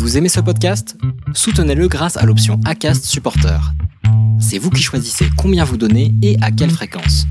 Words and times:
Vous 0.00 0.16
aimez 0.16 0.30
ce 0.30 0.40
podcast? 0.40 0.96
Soutenez-le 1.34 1.86
grâce 1.86 2.16
à 2.16 2.24
l'option 2.24 2.58
ACAST 2.64 3.04
Supporter. 3.04 3.60
C'est 4.40 4.56
vous 4.56 4.70
qui 4.70 4.82
choisissez 4.82 5.26
combien 5.36 5.62
vous 5.62 5.76
donnez 5.76 6.14
et 6.22 6.38
à 6.40 6.50
quelle 6.50 6.70
fréquence. 6.70 7.26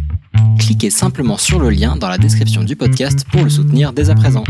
Cliquez 0.60 0.92
simplement 0.92 1.38
sur 1.38 1.60
le 1.60 1.72
lien 1.72 1.96
dans 1.96 2.08
la 2.08 2.20
description 2.20 2.64
du 2.64 2.76
podcast 2.76 3.26
pour 3.32 3.44
le 3.44 3.50
soutenir 3.50 3.92
dès 3.92 4.12
à 4.12 4.16
présent. 4.16 4.44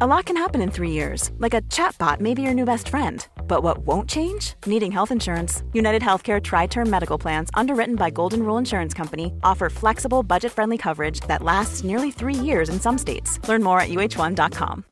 A 0.00 0.06
lot 0.08 0.26
can 0.26 0.36
happen 0.36 0.60
in 0.60 0.72
three 0.72 0.90
years, 0.90 1.30
like 1.38 1.54
a 1.54 1.62
chatbot 1.70 2.20
may 2.20 2.34
be 2.34 2.42
your 2.42 2.52
new 2.52 2.66
best 2.66 2.88
friend. 2.88 3.24
But 3.46 3.62
what 3.62 3.86
won't 3.86 4.08
change? 4.08 4.54
Needing 4.66 4.90
health 4.90 5.12
insurance. 5.12 5.62
United 5.72 6.02
Healthcare 6.02 6.42
Tri 6.42 6.66
Term 6.66 6.90
Medical 6.90 7.16
Plans, 7.16 7.48
underwritten 7.54 7.94
by 7.94 8.10
Golden 8.10 8.42
Rule 8.42 8.58
Insurance 8.58 8.92
Company, 8.92 9.32
offer 9.44 9.70
flexible, 9.70 10.24
budget 10.24 10.50
friendly 10.50 10.76
coverage 10.76 11.20
that 11.28 11.44
lasts 11.44 11.84
nearly 11.84 12.10
three 12.10 12.34
years 12.34 12.68
in 12.68 12.80
some 12.80 12.98
states. 12.98 13.38
Learn 13.48 13.62
more 13.62 13.80
at 13.80 13.88
uh1.com. 13.88 14.84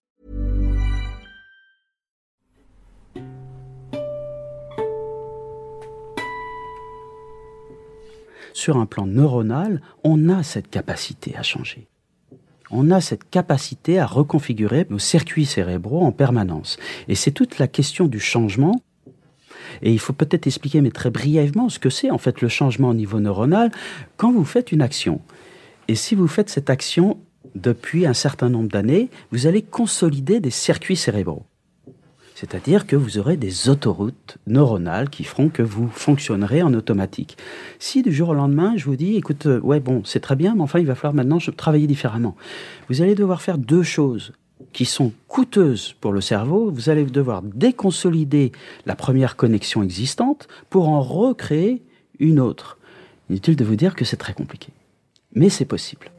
Sur 8.55 8.79
un 8.79 8.87
plan 8.87 9.07
neuronal, 9.07 9.83
on 10.03 10.31
a 10.31 10.43
cette 10.43 10.71
capacité 10.71 11.37
à 11.37 11.43
changer 11.43 11.87
on 12.75 12.91
a 12.91 13.01
cette 13.01 13.31
capacité 13.31 13.99
à 13.99 14.07
reconfigurer 14.07 14.87
nos 14.91 14.99
circuits 14.99 15.47
cérébraux 15.47 16.05
en 16.05 16.13
permanence. 16.13 16.77
Et 17.09 17.15
c'est 17.15 17.31
toute 17.31 17.59
la 17.59 17.69
question 17.69 18.07
du 18.07 18.19
changement. 18.19 18.83
Et 19.83 19.93
il 19.93 19.99
faut 19.99 20.13
peut-être 20.13 20.47
expliquer, 20.47 20.81
mais 20.81 20.91
très 20.91 21.11
brièvement, 21.11 21.69
ce 21.69 21.79
que 21.79 21.91
c'est 21.91 22.11
en 22.11 22.19
fait 22.19 22.41
le 22.41 22.49
changement 22.49 22.89
au 22.89 22.95
niveau 22.95 23.21
neuronal 23.21 23.71
quand 24.17 24.33
vous 24.33 24.45
faites 24.45 24.73
une 24.73 24.83
action. 24.83 25.21
Et 25.87 25.95
si 25.95 26.15
vous 26.15 26.27
faites 26.27 26.51
cette 26.51 26.71
action 26.71 27.19
depuis 27.55 28.07
un 28.07 28.15
certain 28.15 28.49
nombre 28.49 28.69
d'années, 28.69 29.09
vous 29.31 29.47
allez 29.47 29.63
consolider 29.63 30.41
des 30.41 30.51
circuits 30.51 30.97
cérébraux. 30.97 31.45
C'est-à-dire 32.45 32.87
que 32.87 32.95
vous 32.95 33.17
aurez 33.17 33.39
des 33.39 33.71
autoroutes 33.71 34.37
neuronales 34.47 35.09
qui 35.09 35.25
feront 35.25 35.49
que 35.49 35.63
vous 35.63 35.89
fonctionnerez 35.89 36.63
en 36.63 36.75
automatique. 36.75 37.39
Si 37.79 38.03
du 38.03 38.13
jour 38.13 38.29
au 38.29 38.35
lendemain, 38.35 38.75
je 38.77 38.85
vous 38.85 38.97
dis, 38.97 39.17
écoute, 39.17 39.47
euh, 39.47 39.61
ouais, 39.61 39.81
bon, 39.81 40.03
c'est 40.05 40.21
très 40.21 40.37
bien, 40.37 40.55
mais 40.55 40.61
enfin, 40.61 40.79
il 40.79 40.85
va 40.85 40.95
falloir 40.95 41.15
maintenant 41.15 41.39
travailler 41.57 41.87
différemment. 41.87 42.37
Vous 42.91 43.01
allez 43.01 43.15
devoir 43.15 43.41
faire 43.41 43.57
deux 43.57 43.83
choses 43.83 44.35
qui 44.75 44.85
sont 44.85 45.13
coûteuses 45.27 45.95
pour 46.03 46.13
le 46.13 46.21
cerveau. 46.21 46.71
Vous 46.71 46.91
allez 46.91 47.07
devoir 47.07 47.41
déconsolider 47.41 48.53
la 48.85 48.95
première 48.95 49.37
connexion 49.37 49.83
existante 49.83 50.47
pour 50.69 50.91
en 50.91 51.01
recréer 51.01 51.83
une 52.19 52.41
autre. 52.41 52.77
Inutile 53.31 53.57
de 53.57 53.65
vous 53.65 53.77
dire 53.77 53.95
que 53.95 54.05
c'est 54.05 54.19
très 54.19 54.35
compliqué. 54.35 54.69
Mais 55.35 55.49
c'est 55.49 55.65
possible. 55.65 56.11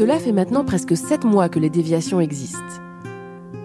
Cela 0.00 0.18
fait 0.18 0.32
maintenant 0.32 0.64
presque 0.64 0.96
7 0.96 1.24
mois 1.24 1.50
que 1.50 1.58
les 1.58 1.68
déviations 1.68 2.20
existent. 2.20 2.80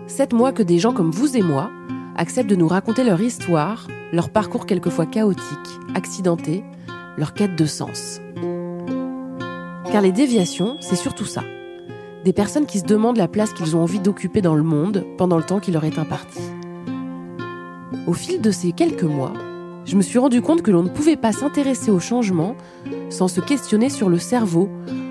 7 0.07 0.33
mois 0.33 0.51
que 0.51 0.63
des 0.63 0.79
gens 0.79 0.91
comme 0.91 1.09
vous 1.09 1.37
et 1.37 1.41
moi 1.41 1.71
acceptent 2.17 2.49
de 2.49 2.57
nous 2.57 2.67
raconter 2.67 3.05
leur 3.05 3.21
histoire, 3.21 3.87
leur 4.11 4.29
parcours 4.29 4.65
quelquefois 4.65 5.05
chaotique, 5.05 5.79
accidenté, 5.93 6.65
leur 7.17 7.33
quête 7.33 7.55
de 7.55 7.65
sens. 7.65 8.19
Car 9.89 10.01
les 10.01 10.11
déviations, 10.11 10.75
c'est 10.81 10.97
surtout 10.97 11.23
ça. 11.23 11.41
Des 12.25 12.33
personnes 12.33 12.65
qui 12.65 12.79
se 12.79 12.83
demandent 12.83 13.15
la 13.15 13.29
place 13.29 13.53
qu'ils 13.53 13.77
ont 13.77 13.81
envie 13.81 14.01
d'occuper 14.01 14.41
dans 14.41 14.55
le 14.55 14.63
monde 14.63 15.05
pendant 15.17 15.37
le 15.37 15.43
temps 15.43 15.61
qui 15.61 15.71
leur 15.71 15.85
est 15.85 15.97
imparti. 15.97 16.41
Au 18.07 18.13
fil 18.13 18.41
de 18.41 18.51
ces 18.51 18.73
quelques 18.73 19.03
mois, 19.03 19.31
je 19.85 19.95
me 19.95 20.01
suis 20.01 20.19
rendu 20.19 20.41
compte 20.41 20.63
que 20.63 20.71
l'on 20.71 20.83
ne 20.83 20.89
pouvait 20.89 21.15
pas 21.15 21.31
s'intéresser 21.31 21.91
au 21.91 22.01
changement 22.01 22.57
sans 23.09 23.29
se 23.29 23.39
questionner 23.39 23.87
sur 23.87 24.09
le 24.09 24.19
cerveau, 24.19 24.69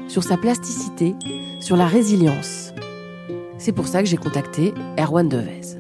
sur 0.08 0.22
sa 0.22 0.36
plasticité, 0.36 1.14
sur 1.60 1.76
la 1.76 1.86
résilience. 1.86 2.72
C'est 3.58 3.72
pour 3.72 3.88
ça 3.88 4.02
que 4.02 4.08
j'ai 4.08 4.16
contacté 4.16 4.74
Erwan 4.98 5.28
Devez. 5.28 5.78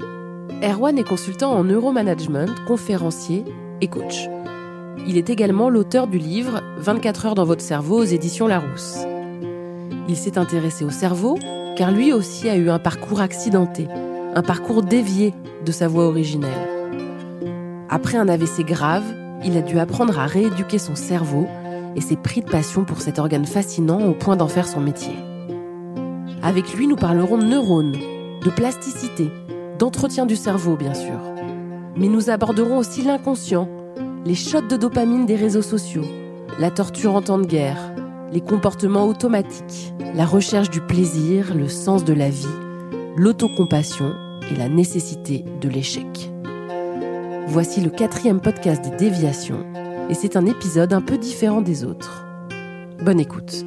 Erwan 0.62 0.98
est 0.98 1.08
consultant 1.08 1.52
en 1.52 1.64
neuromanagement, 1.64 2.46
conférencier 2.66 3.44
et 3.80 3.88
coach. 3.88 4.28
Il 5.06 5.18
est 5.18 5.28
également 5.28 5.68
l'auteur 5.68 6.06
du 6.06 6.18
livre 6.18 6.62
24 6.78 7.26
heures 7.26 7.34
dans 7.34 7.44
votre 7.44 7.60
cerveau 7.60 7.98
aux 7.98 8.04
éditions 8.04 8.46
Larousse. 8.46 9.00
Il 10.08 10.16
s'est 10.16 10.38
intéressé 10.38 10.84
au 10.84 10.90
cerveau 10.90 11.38
car 11.76 11.90
lui 11.90 12.12
aussi 12.12 12.48
a 12.48 12.56
eu 12.56 12.70
un 12.70 12.78
parcours 12.78 13.20
accidenté, 13.20 13.88
un 14.34 14.42
parcours 14.42 14.82
dévié 14.82 15.34
de 15.64 15.72
sa 15.72 15.88
voie 15.88 16.06
originelle. 16.06 16.50
Après 17.90 18.16
un 18.16 18.28
AVC 18.28 18.64
grave, 18.64 19.04
il 19.44 19.56
a 19.56 19.62
dû 19.62 19.78
apprendre 19.78 20.18
à 20.18 20.26
rééduquer 20.26 20.78
son 20.78 20.94
cerveau 20.94 21.46
et 21.96 22.00
s'est 22.00 22.16
pris 22.16 22.40
de 22.40 22.50
passion 22.50 22.84
pour 22.84 23.00
cet 23.00 23.18
organe 23.18 23.46
fascinant 23.46 24.00
au 24.06 24.12
point 24.12 24.36
d'en 24.36 24.48
faire 24.48 24.68
son 24.68 24.80
métier. 24.80 25.14
Avec 26.42 26.74
lui, 26.74 26.86
nous 26.86 26.96
parlerons 26.96 27.38
de 27.38 27.44
neurones, 27.44 27.96
de 28.44 28.50
plasticité, 28.50 29.30
d'entretien 29.78 30.26
du 30.26 30.36
cerveau, 30.36 30.76
bien 30.76 30.94
sûr. 30.94 31.18
Mais 31.96 32.08
nous 32.08 32.30
aborderons 32.30 32.78
aussi 32.78 33.02
l'inconscient, 33.02 33.68
les 34.24 34.34
shots 34.34 34.62
de 34.68 34.76
dopamine 34.76 35.26
des 35.26 35.36
réseaux 35.36 35.62
sociaux, 35.62 36.04
la 36.58 36.70
torture 36.70 37.14
en 37.14 37.22
temps 37.22 37.38
de 37.38 37.46
guerre, 37.46 37.92
les 38.32 38.40
comportements 38.40 39.06
automatiques, 39.06 39.94
la 40.14 40.26
recherche 40.26 40.70
du 40.70 40.80
plaisir, 40.80 41.54
le 41.54 41.68
sens 41.68 42.04
de 42.04 42.12
la 42.12 42.30
vie, 42.30 42.46
l'autocompassion 43.16 44.12
et 44.50 44.56
la 44.56 44.68
nécessité 44.68 45.44
de 45.60 45.68
l'échec. 45.68 46.30
Voici 47.46 47.80
le 47.80 47.90
quatrième 47.90 48.40
podcast 48.40 48.82
des 48.82 48.96
déviations 48.96 49.64
et 50.08 50.14
c'est 50.14 50.36
un 50.36 50.46
épisode 50.46 50.92
un 50.92 51.00
peu 51.00 51.18
différent 51.18 51.60
des 51.60 51.84
autres. 51.84 52.26
Bonne 53.02 53.20
écoute. 53.20 53.64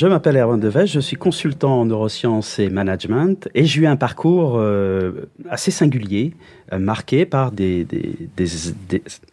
Je 0.00 0.06
m'appelle 0.06 0.38
Erwan 0.38 0.58
Deves, 0.58 0.86
je 0.86 0.98
suis 0.98 1.16
consultant 1.16 1.80
en 1.80 1.84
neurosciences 1.84 2.58
et 2.58 2.70
management 2.70 3.50
et 3.54 3.66
j'ai 3.66 3.82
eu 3.82 3.86
un 3.86 3.96
parcours 3.96 4.54
euh, 4.56 5.28
assez 5.50 5.70
singulier, 5.70 6.32
euh, 6.72 6.78
marqué 6.78 7.26
par 7.26 7.52
des, 7.52 7.86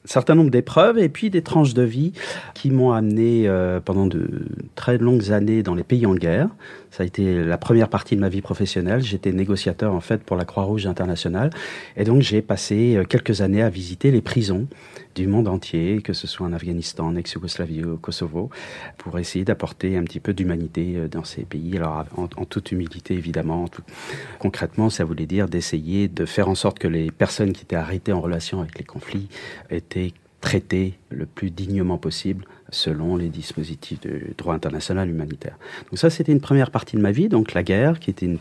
certain 0.04 0.36
nombre 0.36 0.50
d'épreuves 0.50 0.98
et 0.98 1.08
puis 1.08 1.30
des 1.30 1.42
tranches 1.42 1.74
de 1.74 1.84
vie 1.84 2.12
qui 2.54 2.70
m'ont 2.70 2.92
amené 2.92 3.44
euh, 3.48 3.80
pendant 3.80 4.08
de 4.08 4.28
très 4.76 4.98
longues 4.98 5.32
années 5.32 5.64
dans 5.64 5.74
les 5.74 5.86
pays 5.86 6.06
en 6.06 6.16
guerre. 6.16 6.50
Ça 6.92 7.04
a 7.04 7.06
été 7.06 7.44
la 7.44 7.58
première 7.58 7.90
partie 7.90 8.16
de 8.16 8.22
ma 8.22 8.30
vie 8.30 8.42
professionnelle. 8.42 9.02
J'étais 9.04 9.32
négociateur 9.32 9.94
en 9.94 10.02
fait 10.02 10.24
pour 10.24 10.38
la 10.38 10.46
Croix-Rouge 10.46 10.88
internationale 10.88 11.50
et 11.96 12.04
donc 12.04 12.22
j'ai 12.22 12.42
passé 12.42 13.02
quelques 13.10 13.42
années 13.42 13.62
à 13.62 13.70
visiter 13.70 14.12
les 14.12 14.22
prisons 14.22 14.68
du 15.18 15.28
monde 15.28 15.48
entier, 15.48 16.02
que 16.04 16.14
ce 16.14 16.28
soit 16.28 16.46
en 16.46 16.54
Afghanistan, 16.54 17.08
en 17.08 17.16
ex-Yougoslavie 17.16 17.84
ou 17.84 17.94
au 17.94 17.98
Kosovo, 17.98 18.52
pour 18.98 19.18
essayer 19.18 19.44
d'apporter 19.44 19.98
un 19.98 20.04
petit 20.04 20.20
peu 20.20 20.34
d'humanité 20.34 20.96
euh, 20.96 21.08
dans 21.08 21.24
ces 21.24 21.44
pays. 21.44 21.76
Alors, 21.76 22.06
en, 22.16 22.28
toute 22.28 22.72
humilité, 22.72 23.16
évidemment. 23.16 23.66
Concrètement, 24.40 24.90
ça 24.90 25.04
voulait 25.04 25.26
dire 25.26 25.50
d'essayer 25.50 26.08
de 26.08 26.26
faire 26.26 26.48
en 26.50 26.56
sorte 26.56 26.78
que 26.78 26.88
les 26.88 27.10
personnes 27.10 27.52
qui 27.52 27.64
étaient 27.64 27.76
arrêtées 27.76 28.14
en 28.14 28.22
relation 28.22 28.62
avec 28.62 28.78
les 28.78 28.86
conflits 28.86 29.28
étaient 29.72 30.14
traitées 30.40 30.94
le 31.10 31.26
plus 31.26 31.50
dignement 31.50 31.98
possible 31.98 32.46
selon 32.70 33.16
les 33.16 33.30
dispositifs 33.30 34.00
du 34.02 34.34
droit 34.38 34.54
international 34.54 35.10
humanitaire. 35.10 35.58
Donc 35.90 36.00
ça, 36.00 36.10
c'était 36.10 36.32
une 36.32 36.42
première 36.42 36.72
partie 36.72 36.96
de 36.98 37.02
ma 37.02 37.12
vie, 37.12 37.30
donc 37.30 37.54
la 37.54 37.64
guerre, 37.64 38.00
qui 38.00 38.10
était 38.10 38.38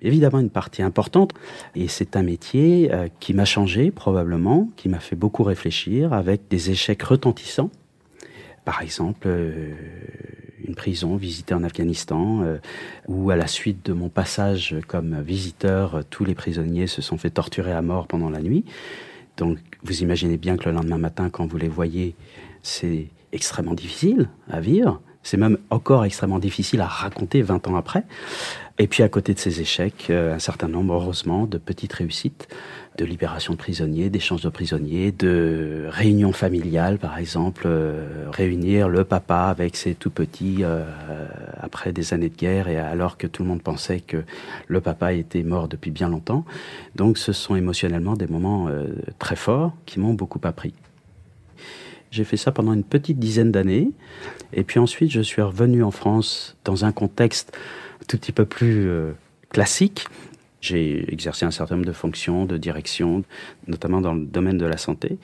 évidemment 0.00 0.40
une 0.40 0.50
partie 0.50 0.82
importante. 0.82 1.32
Et 1.74 1.88
c'est 1.88 2.16
un 2.16 2.22
métier 2.22 2.92
euh, 2.92 3.08
qui 3.20 3.34
m'a 3.34 3.44
changé 3.44 3.90
probablement, 3.90 4.68
qui 4.76 4.88
m'a 4.88 5.00
fait 5.00 5.16
beaucoup 5.16 5.42
réfléchir, 5.42 6.12
avec 6.12 6.42
des 6.50 6.70
échecs 6.70 7.02
retentissants. 7.02 7.70
Par 8.64 8.82
exemple, 8.82 9.26
euh, 9.26 9.72
une 10.66 10.74
prison 10.74 11.16
visitée 11.16 11.54
en 11.54 11.64
Afghanistan, 11.64 12.42
euh, 12.42 12.58
où 13.08 13.30
à 13.30 13.36
la 13.36 13.46
suite 13.46 13.84
de 13.84 13.92
mon 13.92 14.08
passage 14.08 14.76
comme 14.86 15.20
visiteur, 15.22 16.04
tous 16.10 16.24
les 16.24 16.34
prisonniers 16.34 16.86
se 16.86 17.02
sont 17.02 17.16
fait 17.16 17.30
torturer 17.30 17.72
à 17.72 17.82
mort 17.82 18.06
pendant 18.06 18.30
la 18.30 18.40
nuit. 18.40 18.64
Donc 19.36 19.58
vous 19.82 20.02
imaginez 20.02 20.36
bien 20.36 20.56
que 20.56 20.68
le 20.68 20.74
lendemain 20.74 20.98
matin, 20.98 21.30
quand 21.30 21.46
vous 21.46 21.56
les 21.56 21.68
voyez, 21.68 22.14
c'est 22.62 23.08
extrêmement 23.32 23.74
difficile 23.74 24.28
à 24.50 24.60
vivre. 24.60 25.00
C'est 25.22 25.36
même 25.36 25.58
encore 25.70 26.04
extrêmement 26.04 26.40
difficile 26.40 26.80
à 26.80 26.86
raconter 26.86 27.42
20 27.42 27.68
ans 27.68 27.76
après. 27.76 28.04
Et 28.78 28.88
puis 28.88 29.02
à 29.02 29.08
côté 29.08 29.34
de 29.34 29.38
ces 29.38 29.60
échecs, 29.60 30.06
euh, 30.10 30.34
un 30.34 30.38
certain 30.38 30.66
nombre, 30.66 30.94
heureusement, 30.94 31.46
de 31.46 31.58
petites 31.58 31.92
réussites, 31.92 32.48
de 32.98 33.04
libération 33.04 33.52
de 33.52 33.58
prisonniers, 33.58 34.10
d'échange 34.10 34.42
de 34.42 34.48
prisonniers, 34.48 35.12
de 35.12 35.86
réunions 35.88 36.32
familiales, 36.32 36.98
par 36.98 37.18
exemple, 37.18 37.64
euh, 37.66 38.28
réunir 38.32 38.88
le 38.88 39.04
papa 39.04 39.46
avec 39.50 39.76
ses 39.76 39.94
tout 39.94 40.10
petits 40.10 40.58
euh, 40.62 40.84
après 41.60 41.92
des 41.92 42.12
années 42.14 42.30
de 42.30 42.36
guerre 42.36 42.68
et 42.68 42.78
alors 42.78 43.16
que 43.18 43.26
tout 43.26 43.42
le 43.42 43.50
monde 43.50 43.62
pensait 43.62 44.00
que 44.00 44.24
le 44.66 44.80
papa 44.80 45.12
était 45.12 45.42
mort 45.42 45.68
depuis 45.68 45.90
bien 45.90 46.08
longtemps. 46.08 46.44
Donc 46.96 47.18
ce 47.18 47.32
sont 47.32 47.54
émotionnellement 47.54 48.14
des 48.14 48.26
moments 48.26 48.68
très 49.18 49.36
forts 49.36 49.72
qui 49.86 50.00
m'ont 50.00 50.14
beaucoup 50.14 50.40
appris. 50.42 50.74
J'ai 52.12 52.24
fait 52.24 52.36
ça 52.36 52.52
pendant 52.52 52.74
une 52.74 52.84
petite 52.84 53.18
dizaine 53.18 53.50
d'années. 53.50 53.90
Et 54.52 54.64
puis 54.64 54.78
ensuite, 54.78 55.10
je 55.10 55.22
suis 55.22 55.40
revenu 55.40 55.82
en 55.82 55.90
France 55.90 56.56
dans 56.64 56.84
un 56.84 56.92
contexte 56.92 57.56
tout 58.06 58.18
petit 58.18 58.32
peu 58.32 58.44
plus 58.44 58.86
euh, 58.86 59.12
classique. 59.48 60.04
J'ai 60.60 61.10
exercé 61.10 61.46
un 61.46 61.50
certain 61.50 61.76
nombre 61.76 61.86
de 61.86 61.92
fonctions 61.92 62.44
de 62.44 62.58
direction, 62.58 63.24
notamment 63.66 64.02
dans 64.02 64.12
le 64.12 64.26
domaine 64.26 64.58
de 64.58 64.66
la 64.66 64.76
santé. 64.76 65.16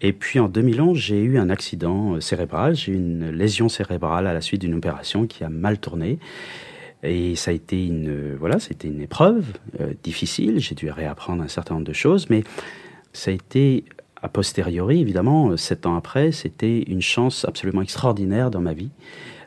Et 0.00 0.12
puis 0.12 0.40
en 0.40 0.48
2011, 0.48 0.98
j'ai 0.98 1.22
eu 1.22 1.38
un 1.38 1.50
accident 1.50 2.14
euh, 2.16 2.20
cérébral, 2.20 2.74
j'ai 2.74 2.90
eu 2.90 2.96
une 2.96 3.30
lésion 3.30 3.68
cérébrale 3.68 4.26
à 4.26 4.34
la 4.34 4.40
suite 4.40 4.60
d'une 4.62 4.74
opération 4.74 5.28
qui 5.28 5.44
a 5.44 5.48
mal 5.48 5.78
tourné. 5.78 6.18
Et 7.04 7.36
ça 7.36 7.52
a 7.52 7.54
été 7.54 7.86
une, 7.86 8.34
voilà, 8.34 8.58
c'était 8.58 8.88
une 8.88 9.02
épreuve 9.02 9.44
euh, 9.80 9.92
difficile. 10.02 10.58
J'ai 10.58 10.74
dû 10.74 10.90
réapprendre 10.90 11.44
un 11.44 11.48
certain 11.48 11.74
nombre 11.74 11.86
de 11.86 11.92
choses, 11.92 12.28
mais 12.28 12.42
ça 13.12 13.30
a 13.30 13.34
été 13.34 13.84
a 14.24 14.28
posteriori, 14.28 15.02
évidemment, 15.02 15.50
euh, 15.50 15.56
sept 15.58 15.84
ans 15.84 15.96
après, 15.96 16.32
c'était 16.32 16.80
une 16.84 17.02
chance 17.02 17.44
absolument 17.44 17.82
extraordinaire 17.82 18.50
dans 18.50 18.62
ma 18.62 18.72
vie, 18.72 18.88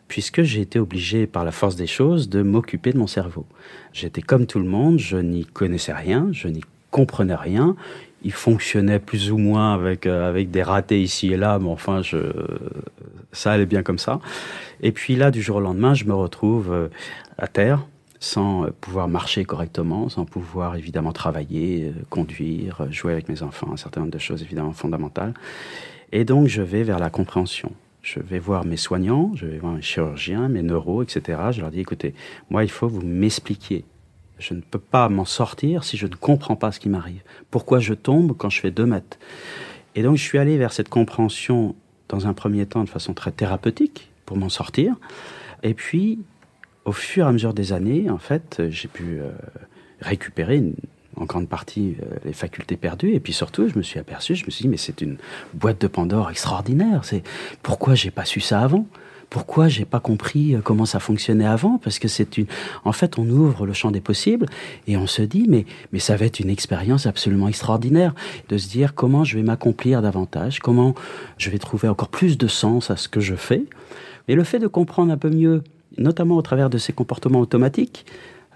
puisque 0.08 0.44
j'ai 0.44 0.62
été 0.62 0.78
obligé, 0.78 1.26
par 1.26 1.44
la 1.44 1.52
force 1.52 1.76
des 1.76 1.88
choses, 1.88 2.30
de 2.30 2.44
m'occuper 2.44 2.94
de 2.94 3.00
mon 3.00 3.08
cerveau. 3.08 3.48
J'étais 3.92 4.22
comme 4.22 4.46
tout 4.46 4.60
le 4.60 4.68
monde, 4.68 5.00
je 5.00 5.18
n'y 5.18 5.46
connaissais 5.46 5.94
rien, 5.94 6.30
je 6.32 6.48
n'y 6.48 6.62
comprenais 6.92 7.36
rien. 7.36 7.76
Il 8.22 8.32
fonctionnait 8.32 9.00
plus 9.00 9.32
ou 9.32 9.40
moins 9.40 9.74
avec, 9.74 10.06
euh, 10.06 10.30
avec 10.30 10.52
des 10.52 10.62
ratés 10.62 11.02
ici 11.02 11.34
et 11.34 11.38
là, 11.38 11.58
mais 11.58 11.70
enfin, 11.70 12.02
ça 13.32 13.52
allait 13.52 13.66
bien 13.66 13.82
comme 13.82 14.00
ça. 14.00 14.20
Et 14.82 14.92
puis 14.92 15.16
là, 15.16 15.32
du 15.32 15.42
jour 15.42 15.58
au 15.58 15.62
lendemain, 15.62 15.96
je 15.96 16.06
me 16.06 16.14
retrouve 16.14 16.72
euh, 16.72 16.88
à 17.40 17.48
terre, 17.48 17.88
sans 18.20 18.66
euh, 18.66 18.70
pouvoir 18.82 19.08
marcher 19.08 19.46
correctement, 19.46 20.10
sans 20.10 20.26
pouvoir 20.26 20.76
évidemment 20.76 21.12
travailler, 21.12 21.86
euh, 21.90 22.04
conduire, 22.10 22.92
jouer 22.92 23.14
avec 23.14 23.30
mes 23.30 23.44
enfants, 23.44 23.72
un 23.72 23.78
certain 23.78 24.02
nombre 24.02 24.14
de 24.14 24.20
choses 24.20 24.42
évidemment 24.42 24.74
fondamentales. 24.74 25.34
Et 26.12 26.26
donc 26.26 26.48
je 26.48 26.62
vais 26.62 26.84
vers 26.84 27.00
la 27.00 27.10
compréhension. 27.10 27.72
Je 28.02 28.20
vais 28.20 28.40
voir 28.40 28.64
mes 28.64 28.78
soignants, 28.78 29.32
je 29.36 29.46
vais 29.46 29.58
voir 29.58 29.74
mes 29.74 29.82
chirurgiens, 29.82 30.48
mes 30.48 30.62
neuros, 30.62 31.04
etc. 31.04 31.40
Je 31.52 31.60
leur 31.60 31.72
dis, 31.72 31.82
écoutez, 31.82 32.14
moi, 32.50 32.64
il 32.64 32.70
faut 32.70 32.88
que 32.88 32.94
vous 32.94 33.06
m'expliquiez. 33.06 33.84
Je 34.40 34.54
ne 34.54 34.62
peux 34.62 34.80
pas 34.80 35.10
m'en 35.10 35.26
sortir 35.26 35.84
si 35.84 35.98
je 35.98 36.08
ne 36.08 36.16
comprends 36.16 36.56
pas 36.56 36.72
ce 36.72 36.80
qui 36.80 36.88
m'arrive. 36.88 37.22
Pourquoi 37.52 37.80
je 37.80 37.94
tombe 37.94 38.38
quand 38.38 38.50
je 38.50 38.62
fais 38.62 38.72
deux 38.72 38.86
mètres? 38.86 39.18
Et 39.96 40.04
donc 40.04 40.16
je 40.16 40.24
suis 40.24 40.38
allé 40.38 40.58
vers 40.58 40.72
cette 40.72 40.90
compréhension 40.90 41.76
dans 42.08 42.28
un 42.28 42.34
premier 42.34 42.66
temps 42.66 42.84
de 42.84 42.90
façon 42.90 43.14
très 43.14 43.32
thérapeutique 43.32 44.10
pour 44.26 44.38
m'en 44.38 44.50
sortir. 44.50 44.96
Et 45.64 45.74
puis, 45.74 46.20
au 46.88 46.94
fur 46.94 47.26
et 47.26 47.30
à 47.30 47.32
mesure 47.34 47.54
des 47.54 47.74
années, 47.74 48.10
en 48.10 48.18
fait, 48.18 48.64
j'ai 48.70 48.88
pu 48.88 49.20
euh, 49.20 49.30
récupérer 50.02 50.64
en 51.18 51.26
grande 51.26 51.50
partie 51.50 51.98
euh, 52.02 52.16
les 52.24 52.32
facultés 52.32 52.78
perdues. 52.78 53.14
Et 53.14 53.20
puis 53.20 53.34
surtout, 53.34 53.68
je 53.68 53.78
me 53.78 53.84
suis 53.84 54.00
aperçu, 54.00 54.36
je 54.36 54.46
me 54.46 54.52
suis 54.52 54.64
dit, 54.64 54.70
mais 54.70 54.78
c'est 54.78 55.02
une 55.02 55.18
boîte 55.54 55.82
de 55.82 55.88
Pandore 55.88 56.32
extraordinaire. 56.32 57.02
C'est 57.04 57.24
pourquoi 57.62 57.94
j'ai 57.94 58.10
pas 58.10 58.24
su 58.24 58.40
ça 58.40 58.62
avant? 58.62 58.88
Pourquoi 59.30 59.68
j'ai 59.68 59.84
pas 59.84 60.00
compris 60.00 60.56
euh, 60.56 60.62
comment 60.64 60.86
ça 60.86 61.02
fonctionnait 61.02 61.46
avant? 61.46 61.78
Parce 61.78 62.00
que 62.00 62.08
c'est 62.08 62.38
une, 62.38 62.46
en 62.86 62.94
fait, 62.94 63.20
on 63.20 63.28
ouvre 63.28 63.66
le 63.66 63.74
champ 63.74 63.92
des 63.92 64.00
possibles 64.00 64.46
et 64.88 64.96
on 64.96 65.08
se 65.08 65.22
dit, 65.22 65.46
mais, 65.50 65.66
mais 65.92 66.00
ça 66.00 66.16
va 66.16 66.24
être 66.24 66.40
une 66.40 66.50
expérience 66.50 67.06
absolument 67.06 67.50
extraordinaire 67.50 68.16
de 68.48 68.58
se 68.58 68.70
dire 68.70 68.96
comment 68.96 69.26
je 69.26 69.36
vais 69.36 69.44
m'accomplir 69.44 70.02
davantage, 70.02 70.60
comment 70.60 70.96
je 71.38 71.50
vais 71.50 71.60
trouver 71.60 71.90
encore 71.90 72.08
plus 72.08 72.38
de 72.38 72.48
sens 72.48 72.90
à 72.92 72.96
ce 72.96 73.10
que 73.10 73.20
je 73.20 73.36
fais. 73.36 73.66
Et 74.30 74.36
le 74.36 74.46
fait 74.46 74.60
de 74.60 74.68
comprendre 74.68 75.12
un 75.12 75.18
peu 75.18 75.30
mieux, 75.30 75.64
notamment 75.98 76.38
au 76.38 76.42
travers 76.42 76.70
de 76.70 76.78
ces 76.78 76.94
comportements 76.94 77.40
automatiques, 77.40 78.06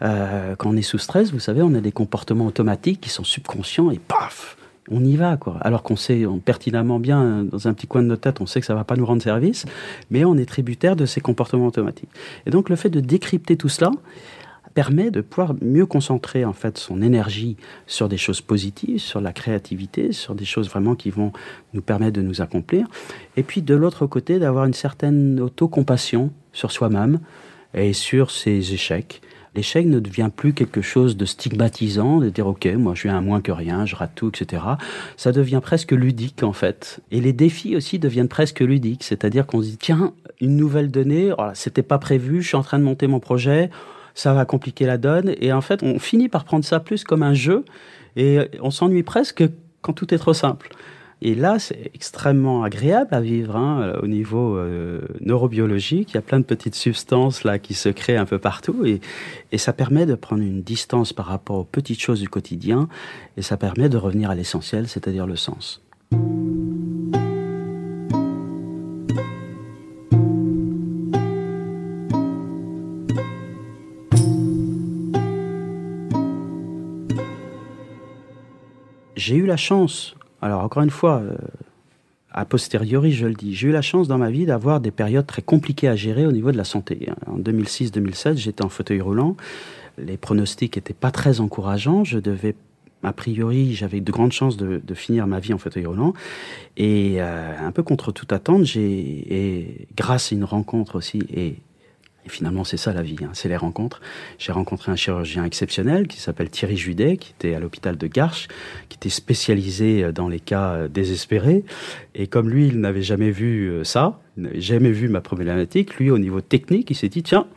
euh, 0.01 0.55
quand 0.55 0.69
on 0.69 0.75
est 0.75 0.81
sous 0.81 0.97
stress, 0.97 1.31
vous 1.31 1.39
savez, 1.39 1.61
on 1.61 1.73
a 1.75 1.81
des 1.81 1.91
comportements 1.91 2.47
automatiques 2.47 3.01
qui 3.01 3.09
sont 3.09 3.23
subconscients 3.23 3.91
et 3.91 3.99
paf, 3.99 4.57
on 4.89 5.03
y 5.03 5.15
va, 5.15 5.37
quoi. 5.37 5.57
Alors 5.61 5.83
qu'on 5.83 5.95
sait 5.95 6.25
pertinemment 6.43 6.99
bien, 6.99 7.43
dans 7.43 7.67
un 7.67 7.73
petit 7.73 7.87
coin 7.87 8.01
de 8.01 8.07
notre 8.07 8.21
tête, 8.21 8.41
on 8.41 8.45
sait 8.45 8.59
que 8.59 8.65
ça 8.65 8.73
va 8.73 8.83
pas 8.83 8.95
nous 8.95 9.05
rendre 9.05 9.21
service, 9.21 9.65
mais 10.09 10.25
on 10.25 10.37
est 10.37 10.45
tributaire 10.45 10.95
de 10.95 11.05
ces 11.05 11.21
comportements 11.21 11.67
automatiques. 11.67 12.09
Et 12.45 12.49
donc, 12.49 12.69
le 12.69 12.75
fait 12.75 12.89
de 12.89 12.99
décrypter 12.99 13.57
tout 13.57 13.69
cela 13.69 13.91
permet 14.73 15.11
de 15.11 15.21
pouvoir 15.21 15.55
mieux 15.61 15.85
concentrer, 15.85 16.45
en 16.45 16.53
fait, 16.53 16.77
son 16.77 17.01
énergie 17.01 17.57
sur 17.87 18.09
des 18.09 18.17
choses 18.17 18.41
positives, 18.41 18.99
sur 18.99 19.21
la 19.21 19.33
créativité, 19.33 20.11
sur 20.11 20.35
des 20.35 20.45
choses 20.45 20.69
vraiment 20.69 20.95
qui 20.95 21.09
vont 21.09 21.31
nous 21.73 21.81
permettre 21.81 22.13
de 22.13 22.21
nous 22.21 22.41
accomplir. 22.41 22.87
Et 23.37 23.43
puis, 23.43 23.61
de 23.61 23.75
l'autre 23.75 24.07
côté, 24.07 24.39
d'avoir 24.39 24.65
une 24.65 24.73
certaine 24.73 25.39
autocompassion 25.39 26.31
sur 26.53 26.71
soi-même 26.71 27.19
et 27.73 27.93
sur 27.93 28.31
ses 28.31 28.73
échecs 28.73 29.21
l'échec 29.55 29.85
ne 29.85 29.99
devient 29.99 30.29
plus 30.33 30.53
quelque 30.53 30.81
chose 30.81 31.17
de 31.17 31.25
stigmatisant, 31.25 32.19
de 32.19 32.29
dire 32.29 32.47
ok, 32.47 32.65
moi 32.77 32.93
je 32.93 33.01
suis 33.01 33.09
un 33.09 33.21
moins 33.21 33.41
que 33.41 33.51
rien, 33.51 33.85
je 33.85 33.95
rate 33.95 34.11
tout, 34.15 34.29
etc. 34.29 34.63
Ça 35.17 35.31
devient 35.31 35.59
presque 35.61 35.91
ludique 35.91 36.43
en 36.43 36.53
fait. 36.53 37.01
Et 37.11 37.21
les 37.21 37.33
défis 37.33 37.75
aussi 37.75 37.99
deviennent 37.99 38.27
presque 38.27 38.59
ludiques, 38.61 39.03
c'est-à-dire 39.03 39.45
qu'on 39.45 39.61
se 39.61 39.69
dit 39.69 39.77
tiens, 39.77 40.13
une 40.39 40.55
nouvelle 40.55 40.89
donnée, 40.89 41.31
oh 41.37 41.49
c'était 41.53 41.83
pas 41.83 41.97
prévu, 41.97 42.41
je 42.41 42.49
suis 42.49 42.57
en 42.57 42.63
train 42.63 42.79
de 42.79 42.83
monter 42.83 43.07
mon 43.07 43.19
projet, 43.19 43.69
ça 44.15 44.33
va 44.33 44.45
compliquer 44.45 44.85
la 44.85 44.97
donne, 44.97 45.33
et 45.39 45.53
en 45.53 45.61
fait 45.61 45.83
on 45.83 45.99
finit 45.99 46.29
par 46.29 46.43
prendre 46.43 46.65
ça 46.65 46.79
plus 46.79 47.03
comme 47.03 47.23
un 47.23 47.33
jeu, 47.33 47.65
et 48.15 48.39
on 48.61 48.71
s'ennuie 48.71 49.03
presque 49.03 49.43
quand 49.81 49.93
tout 49.93 50.13
est 50.13 50.17
trop 50.17 50.33
simple. 50.33 50.69
Et 51.23 51.35
là, 51.35 51.59
c'est 51.59 51.91
extrêmement 51.93 52.63
agréable 52.63 53.13
à 53.13 53.21
vivre 53.21 53.55
hein, 53.55 53.93
au 54.01 54.07
niveau 54.07 54.57
euh, 54.57 55.01
neurobiologique. 55.19 56.11
Il 56.11 56.15
y 56.15 56.17
a 56.17 56.21
plein 56.21 56.39
de 56.39 56.45
petites 56.45 56.73
substances 56.73 57.43
là 57.43 57.59
qui 57.59 57.75
se 57.75 57.89
créent 57.89 58.17
un 58.17 58.25
peu 58.25 58.39
partout 58.39 58.85
et, 58.85 59.01
et 59.51 59.59
ça 59.59 59.71
permet 59.71 60.07
de 60.07 60.15
prendre 60.15 60.41
une 60.41 60.63
distance 60.63 61.13
par 61.13 61.27
rapport 61.27 61.57
aux 61.57 61.63
petites 61.63 62.01
choses 62.01 62.21
du 62.21 62.27
quotidien 62.27 62.89
et 63.37 63.43
ça 63.43 63.55
permet 63.55 63.87
de 63.87 63.97
revenir 63.97 64.31
à 64.31 64.35
l'essentiel, 64.35 64.87
c'est-à-dire 64.87 65.27
le 65.27 65.35
sens. 65.35 65.83
J'ai 79.21 79.35
eu 79.35 79.45
la 79.45 79.57
chance 79.57 80.15
alors 80.41 80.63
encore 80.63 80.83
une 80.83 80.89
fois, 80.89 81.17
euh, 81.17 81.35
a 82.31 82.45
posteriori, 82.45 83.11
je 83.11 83.27
le 83.27 83.33
dis, 83.33 83.53
j'ai 83.53 83.67
eu 83.67 83.71
la 83.71 83.81
chance 83.81 84.07
dans 84.07 84.17
ma 84.17 84.31
vie 84.31 84.45
d'avoir 84.45 84.79
des 84.79 84.91
périodes 84.91 85.27
très 85.27 85.41
compliquées 85.41 85.87
à 85.87 85.95
gérer 85.95 86.25
au 86.25 86.31
niveau 86.31 86.51
de 86.51 86.57
la 86.57 86.63
santé. 86.63 87.09
En 87.27 87.37
2006-2007, 87.37 88.37
j'étais 88.37 88.63
en 88.63 88.69
fauteuil 88.69 89.01
roulant. 89.01 89.35
Les 89.97 90.17
pronostics 90.17 90.75
n'étaient 90.75 90.93
pas 90.93 91.11
très 91.11 91.41
encourageants. 91.41 92.03
Je 92.03 92.19
devais 92.19 92.55
a 93.03 93.13
priori, 93.13 93.73
j'avais 93.73 93.99
de 93.99 94.11
grandes 94.11 94.31
chances 94.31 94.57
de, 94.57 94.93
finir 94.93 95.25
ma 95.25 95.39
vie 95.39 95.53
en 95.53 95.57
fauteuil 95.57 95.85
roulant. 95.85 96.13
Et 96.77 97.15
euh, 97.17 97.53
un 97.59 97.71
peu 97.71 97.81
contre 97.81 98.11
toute 98.11 98.31
attente, 98.31 98.63
j'ai, 98.63 99.87
grâce 99.95 100.31
à 100.31 100.35
une 100.35 100.43
rencontre 100.43 100.95
aussi, 100.95 101.23
et 101.33 101.55
et 102.25 102.29
finalement, 102.29 102.63
c'est 102.63 102.77
ça 102.77 102.93
la 102.93 103.01
vie, 103.01 103.15
hein, 103.23 103.31
c'est 103.33 103.49
les 103.49 103.57
rencontres. 103.57 103.99
J'ai 104.37 104.51
rencontré 104.51 104.91
un 104.91 104.95
chirurgien 104.95 105.43
exceptionnel 105.43 106.07
qui 106.07 106.19
s'appelle 106.19 106.49
Thierry 106.49 106.77
Judet, 106.77 107.17
qui 107.17 107.31
était 107.31 107.55
à 107.55 107.59
l'hôpital 107.59 107.97
de 107.97 108.07
Garches, 108.07 108.47
qui 108.89 108.97
était 108.97 109.09
spécialisé 109.09 110.03
euh, 110.03 110.11
dans 110.11 110.27
les 110.27 110.39
cas 110.39 110.73
euh, 110.73 110.87
désespérés. 110.87 111.63
Et 112.13 112.27
comme 112.27 112.49
lui, 112.49 112.67
il 112.67 112.79
n'avait 112.79 113.01
jamais 113.01 113.31
vu 113.31 113.69
euh, 113.69 113.83
ça, 113.83 114.19
il 114.37 114.43
n'avait 114.43 114.61
jamais 114.61 114.91
vu 114.91 115.09
ma 115.09 115.21
problématique, 115.21 115.95
lui, 115.97 116.11
au 116.11 116.19
niveau 116.19 116.41
technique, 116.41 116.91
il 116.91 116.95
s'est 116.95 117.09
dit, 117.09 117.23
tiens, 117.23 117.47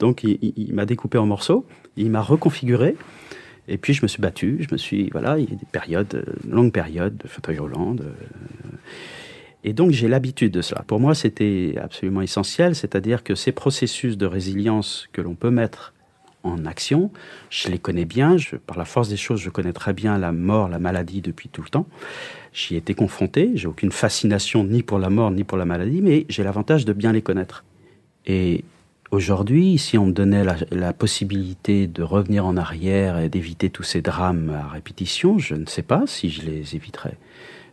donc 0.00 0.24
il, 0.24 0.74
m'a 0.74 0.84
découpé 0.84 1.18
en 1.18 1.26
morceaux, 1.26 1.66
il 1.96 2.10
m'a 2.10 2.22
reconfiguré. 2.22 2.96
Et 3.70 3.76
puis 3.76 3.92
je 3.92 4.02
me 4.02 4.08
suis 4.08 4.22
battu, 4.22 4.58
je 4.60 4.72
me 4.72 4.78
suis, 4.78 5.10
voilà, 5.10 5.38
il 5.38 5.50
y 5.50 5.52
a 5.52 5.56
des 5.56 5.66
périodes, 5.70 6.24
longues 6.48 6.72
périodes 6.72 7.16
de 7.16 7.28
fauteuil 7.28 7.58
roulant, 7.58 7.94
et 9.68 9.74
donc 9.74 9.90
j'ai 9.90 10.08
l'habitude 10.08 10.50
de 10.50 10.62
cela. 10.62 10.82
Pour 10.86 10.98
moi, 10.98 11.14
c'était 11.14 11.74
absolument 11.82 12.22
essentiel, 12.22 12.74
c'est-à-dire 12.74 13.22
que 13.22 13.34
ces 13.34 13.52
processus 13.52 14.16
de 14.16 14.24
résilience 14.24 15.08
que 15.12 15.20
l'on 15.20 15.34
peut 15.34 15.50
mettre 15.50 15.92
en 16.42 16.64
action, 16.64 17.10
je 17.50 17.68
les 17.68 17.78
connais 17.78 18.06
bien, 18.06 18.36
par 18.66 18.78
la 18.78 18.86
force 18.86 19.10
des 19.10 19.18
choses, 19.18 19.40
je 19.40 19.50
connais 19.50 19.74
très 19.74 19.92
bien 19.92 20.16
la 20.16 20.32
mort, 20.32 20.68
la 20.68 20.78
maladie 20.78 21.20
depuis 21.20 21.50
tout 21.50 21.60
le 21.60 21.68
temps. 21.68 21.86
J'y 22.54 22.76
ai 22.76 22.78
été 22.78 22.94
confronté, 22.94 23.50
j'ai 23.56 23.68
aucune 23.68 23.92
fascination 23.92 24.64
ni 24.64 24.82
pour 24.82 24.98
la 24.98 25.10
mort 25.10 25.30
ni 25.32 25.44
pour 25.44 25.58
la 25.58 25.66
maladie, 25.66 26.00
mais 26.00 26.24
j'ai 26.30 26.44
l'avantage 26.44 26.86
de 26.86 26.94
bien 26.94 27.12
les 27.12 27.20
connaître. 27.20 27.64
Et 28.24 28.64
aujourd'hui, 29.10 29.76
si 29.76 29.98
on 29.98 30.06
me 30.06 30.12
donnait 30.12 30.44
la 30.70 30.92
possibilité 30.94 31.86
de 31.86 32.02
revenir 32.02 32.46
en 32.46 32.56
arrière 32.56 33.18
et 33.18 33.28
d'éviter 33.28 33.68
tous 33.68 33.82
ces 33.82 34.00
drames 34.00 34.48
à 34.48 34.68
répétition, 34.68 35.38
je 35.38 35.56
ne 35.56 35.66
sais 35.66 35.82
pas 35.82 36.04
si 36.06 36.30
je 36.30 36.40
les 36.42 36.74
éviterais. 36.74 37.18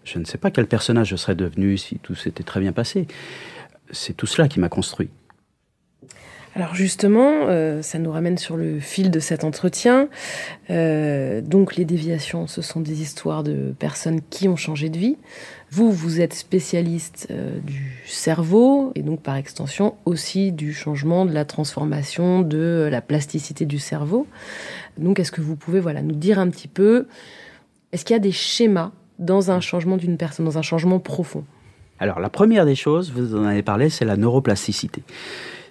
Je 0.06 0.20
ne 0.20 0.26
sais 0.26 0.38
pas 0.38 0.52
quel 0.52 0.68
personnage 0.68 1.10
je 1.10 1.16
serais 1.16 1.36
devenu 1.36 1.78
si 1.78 1.98
tout 2.00 2.16
s'était 2.16 2.44
très 2.44 2.62
bien 2.62 2.72
passé. 2.72 3.08
C'est 3.92 4.16
tout 4.16 4.28
cela 4.28 4.48
qui 4.48 4.60
m'a 4.60 4.70
construit. 4.70 5.10
Alors 6.58 6.74
justement, 6.74 7.48
euh, 7.50 7.82
ça 7.82 8.00
nous 8.00 8.12
ramène 8.12 8.38
sur 8.38 8.56
le 8.56 8.80
fil 8.80 9.12
de 9.12 9.20
cet 9.20 9.44
entretien. 9.44 10.08
Euh, 10.70 11.42
donc 11.42 11.76
les 11.76 11.84
déviations, 11.84 12.48
ce 12.48 12.62
sont 12.62 12.80
des 12.80 13.02
histoires 13.02 13.44
de 13.44 13.74
personnes 13.78 14.22
qui 14.30 14.48
ont 14.48 14.56
changé 14.56 14.88
de 14.88 14.98
vie. 14.98 15.18
Vous, 15.70 15.92
vous 15.92 16.22
êtes 16.22 16.34
spécialiste 16.34 17.28
euh, 17.30 17.60
du 17.60 18.02
cerveau 18.06 18.94
et 18.96 19.02
donc 19.02 19.22
par 19.22 19.36
extension 19.36 19.96
aussi 20.06 20.54
du 20.54 20.72
changement, 20.72 21.26
de 21.26 21.34
la 21.34 21.44
transformation, 21.44 22.40
de 22.42 22.88
la 22.90 23.02
plasticité 23.02 23.66
du 23.66 23.78
cerveau. 23.80 24.26
Donc 24.98 25.20
est-ce 25.20 25.34
que 25.34 25.42
vous 25.42 25.58
pouvez 25.58 25.82
voilà 25.82 26.02
nous 26.02 26.16
dire 26.16 26.40
un 26.40 26.50
petit 26.50 26.70
peu, 26.70 27.08
est-ce 27.92 28.06
qu'il 28.06 28.14
y 28.14 28.18
a 28.18 28.20
des 28.20 28.32
schémas 28.32 28.94
dans 29.20 29.52
un 29.52 29.60
changement 29.60 29.98
d'une 29.98 30.18
personne, 30.18 30.46
dans 30.46 30.58
un 30.58 30.64
changement 30.64 31.00
profond 31.00 31.44
Alors 32.00 32.20
la 32.20 32.30
première 32.30 32.66
des 32.66 32.76
choses, 32.76 33.12
vous 33.12 33.36
en 33.36 33.46
avez 33.46 33.64
parlé, 33.64 33.90
c'est 33.90 34.06
la 34.06 34.18
neuroplasticité. 34.18 35.04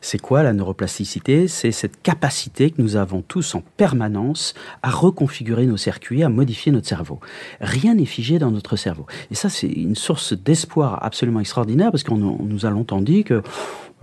C'est 0.05 0.21
quoi 0.21 0.43
la 0.43 0.53
neuroplasticité? 0.53 1.49
C'est 1.49 1.73
cette 1.73 2.03
capacité 2.03 2.71
que 2.71 2.83
nous 2.83 2.97
avons 2.97 3.23
tous 3.23 3.55
en 3.55 3.63
permanence 3.79 4.53
à 4.83 4.91
reconfigurer 4.91 5.65
nos 5.65 5.79
circuits, 5.79 6.23
à 6.23 6.29
modifier 6.29 6.73
notre 6.73 6.87
cerveau. 6.87 7.21
Rien 7.63 7.95
n'est 7.95 8.05
figé 8.05 8.39
dans 8.39 8.51
notre 8.51 8.77
cerveau. 8.77 9.07
Et 9.31 9.35
ça, 9.35 9.49
c'est 9.49 9.67
une 9.67 9.95
source 9.95 10.35
d'espoir 10.35 11.03
absolument 11.03 11.41
extraordinaire 11.41 11.91
parce 11.91 12.03
qu'on 12.03 12.19
nous 12.19 12.67
a 12.67 12.71
longtemps 12.71 13.01
dit 13.01 13.25
que 13.25 13.43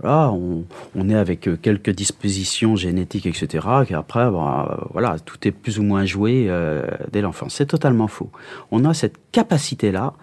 on, 0.04 1.08
est 1.08 1.14
avec 1.14 1.48
quelques 1.60 1.90
dispositions 1.90 2.76
génétiques, 2.76 3.26
etc., 3.26 3.66
qu'après, 3.88 4.30
bah, 4.30 4.88
voilà, 4.92 5.16
tout 5.18 5.46
est 5.46 5.52
plus 5.52 5.78
ou 5.78 5.82
moins 5.82 6.04
joué 6.04 6.46
euh, 6.48 6.82
dès 7.12 7.20
l'enfance. 7.20 7.54
C'est 7.54 7.66
totalement 7.66 8.08
faux. 8.08 8.30
On 8.70 8.84
a 8.84 8.94
cette 8.94 9.16
capacité-là 9.32 10.14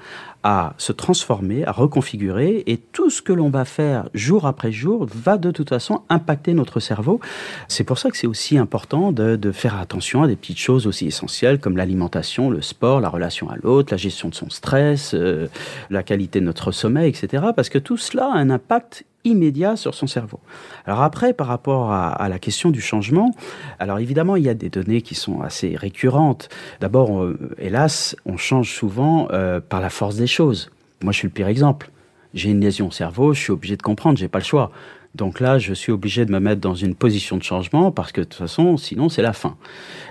à 0.44 0.74
se 0.78 0.94
transformer, 0.94 1.66
à 1.66 1.72
reconfigurer, 1.72 2.64
et 2.66 2.78
tout 2.78 3.10
ce 3.10 3.22
que 3.22 3.34
l'on 3.34 3.50
va 3.50 3.66
faire 3.66 4.10
jour 4.14 4.46
après 4.48 4.72
jour 4.72 5.06
va 5.14 5.38
de 5.38 5.52
toute 5.52 5.68
façon 5.68 6.02
impacter 6.08 6.54
notre 6.54 6.80
cerveau. 6.80 7.20
C'est 7.68 7.84
pour 7.84 7.98
ça 8.00 8.10
que 8.10 8.16
c'est 8.16 8.28
aussi 8.28 8.58
important 8.58 9.12
de, 9.12 9.52
faire 9.52 9.78
attention 9.78 10.24
à 10.24 10.28
des 10.28 10.36
petites 10.36 10.60
choses 10.60 10.88
aussi 10.88 11.08
essentielles 11.08 11.60
comme 11.60 11.76
l'alimentation, 11.76 12.50
le 12.50 12.62
sport, 12.62 13.02
la 13.02 13.10
relation 13.10 13.50
à 13.50 13.56
l'autre, 13.58 13.92
la 13.92 13.98
gestion 13.98 14.30
de 14.30 14.36
son 14.36 14.50
stress, 14.50 15.14
euh, 15.14 15.48
la 15.90 16.04
qualité 16.04 16.40
de 16.40 16.46
notre 16.46 16.72
sommeil, 16.72 17.10
etc. 17.10 17.48
Parce 17.56 17.68
que 17.68 17.80
tout 17.80 17.98
cela 17.98 18.32
a 18.32 18.38
un 18.38 18.50
impact 18.50 19.06
immédiat 19.26 19.76
sur 19.76 19.94
son 19.94 20.08
cerveau. 20.08 20.40
Alors 20.86 21.02
après, 21.02 21.34
par 21.34 21.48
rapport 21.48 21.92
à, 21.92 22.30
la 22.30 22.40
question 22.40 22.72
du 22.72 22.82
changement, 22.82 23.36
alors 23.80 24.00
évidemment, 24.00 24.36
il 24.36 24.44
y 24.44 24.50
a 24.50 24.54
des 24.54 24.70
données 24.70 25.02
qui 25.02 25.16
sont 25.16 25.42
assez 25.42 25.76
récurrentes. 25.76 26.50
D'abord, 26.80 27.22
euh, 27.22 27.38
hélas, 27.58 28.16
on 28.26 28.38
change 28.38 28.74
souvent 28.74 29.28
euh, 29.32 29.60
par 29.60 29.82
la 29.82 29.90
force 29.90 30.16
des 30.16 30.28
choses. 30.28 30.72
Moi, 31.04 31.12
je 31.12 31.20
suis 31.20 31.28
le 31.28 31.34
pire 31.34 31.48
exemple. 31.48 31.92
J'ai 32.34 32.50
une 32.50 32.62
lésion 32.62 32.88
au 32.88 32.92
cerveau, 32.92 33.34
je 33.34 33.42
suis 33.42 33.52
obligé 33.52 33.76
de 33.76 33.82
comprendre, 33.82 34.18
j'ai 34.18 34.28
pas 34.28 34.40
le 34.40 34.46
choix. 34.46 34.72
Donc 35.16 35.40
là, 35.40 35.58
je 35.58 35.74
suis 35.74 35.92
obligé 35.92 36.26
de 36.26 36.32
me 36.32 36.40
mettre 36.40 36.62
dans 36.62 36.76
une 36.76 36.94
position 36.94 37.38
de 37.38 37.44
changement 37.44 37.92
parce 37.92 38.12
que 38.12 38.22
de 38.22 38.26
toute 38.26 38.36
façon, 38.36 38.78
sinon, 38.78 39.10
c'est 39.10 39.24
la 39.24 39.34
fin. 39.34 39.58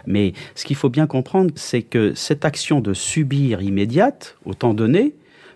Mais 0.06 0.32
ce 0.56 0.64
qu'il 0.64 0.76
faut 0.76 0.88
bien 0.88 1.06
comprendre, 1.06 1.52
c'est 1.54 1.82
que 1.82 2.14
cette 2.14 2.44
action 2.44 2.80
de 2.80 2.94
subir 2.94 3.62
immédiate, 3.62 4.36
au 4.44 4.54
temps 4.54 4.74
donné, 4.74 5.14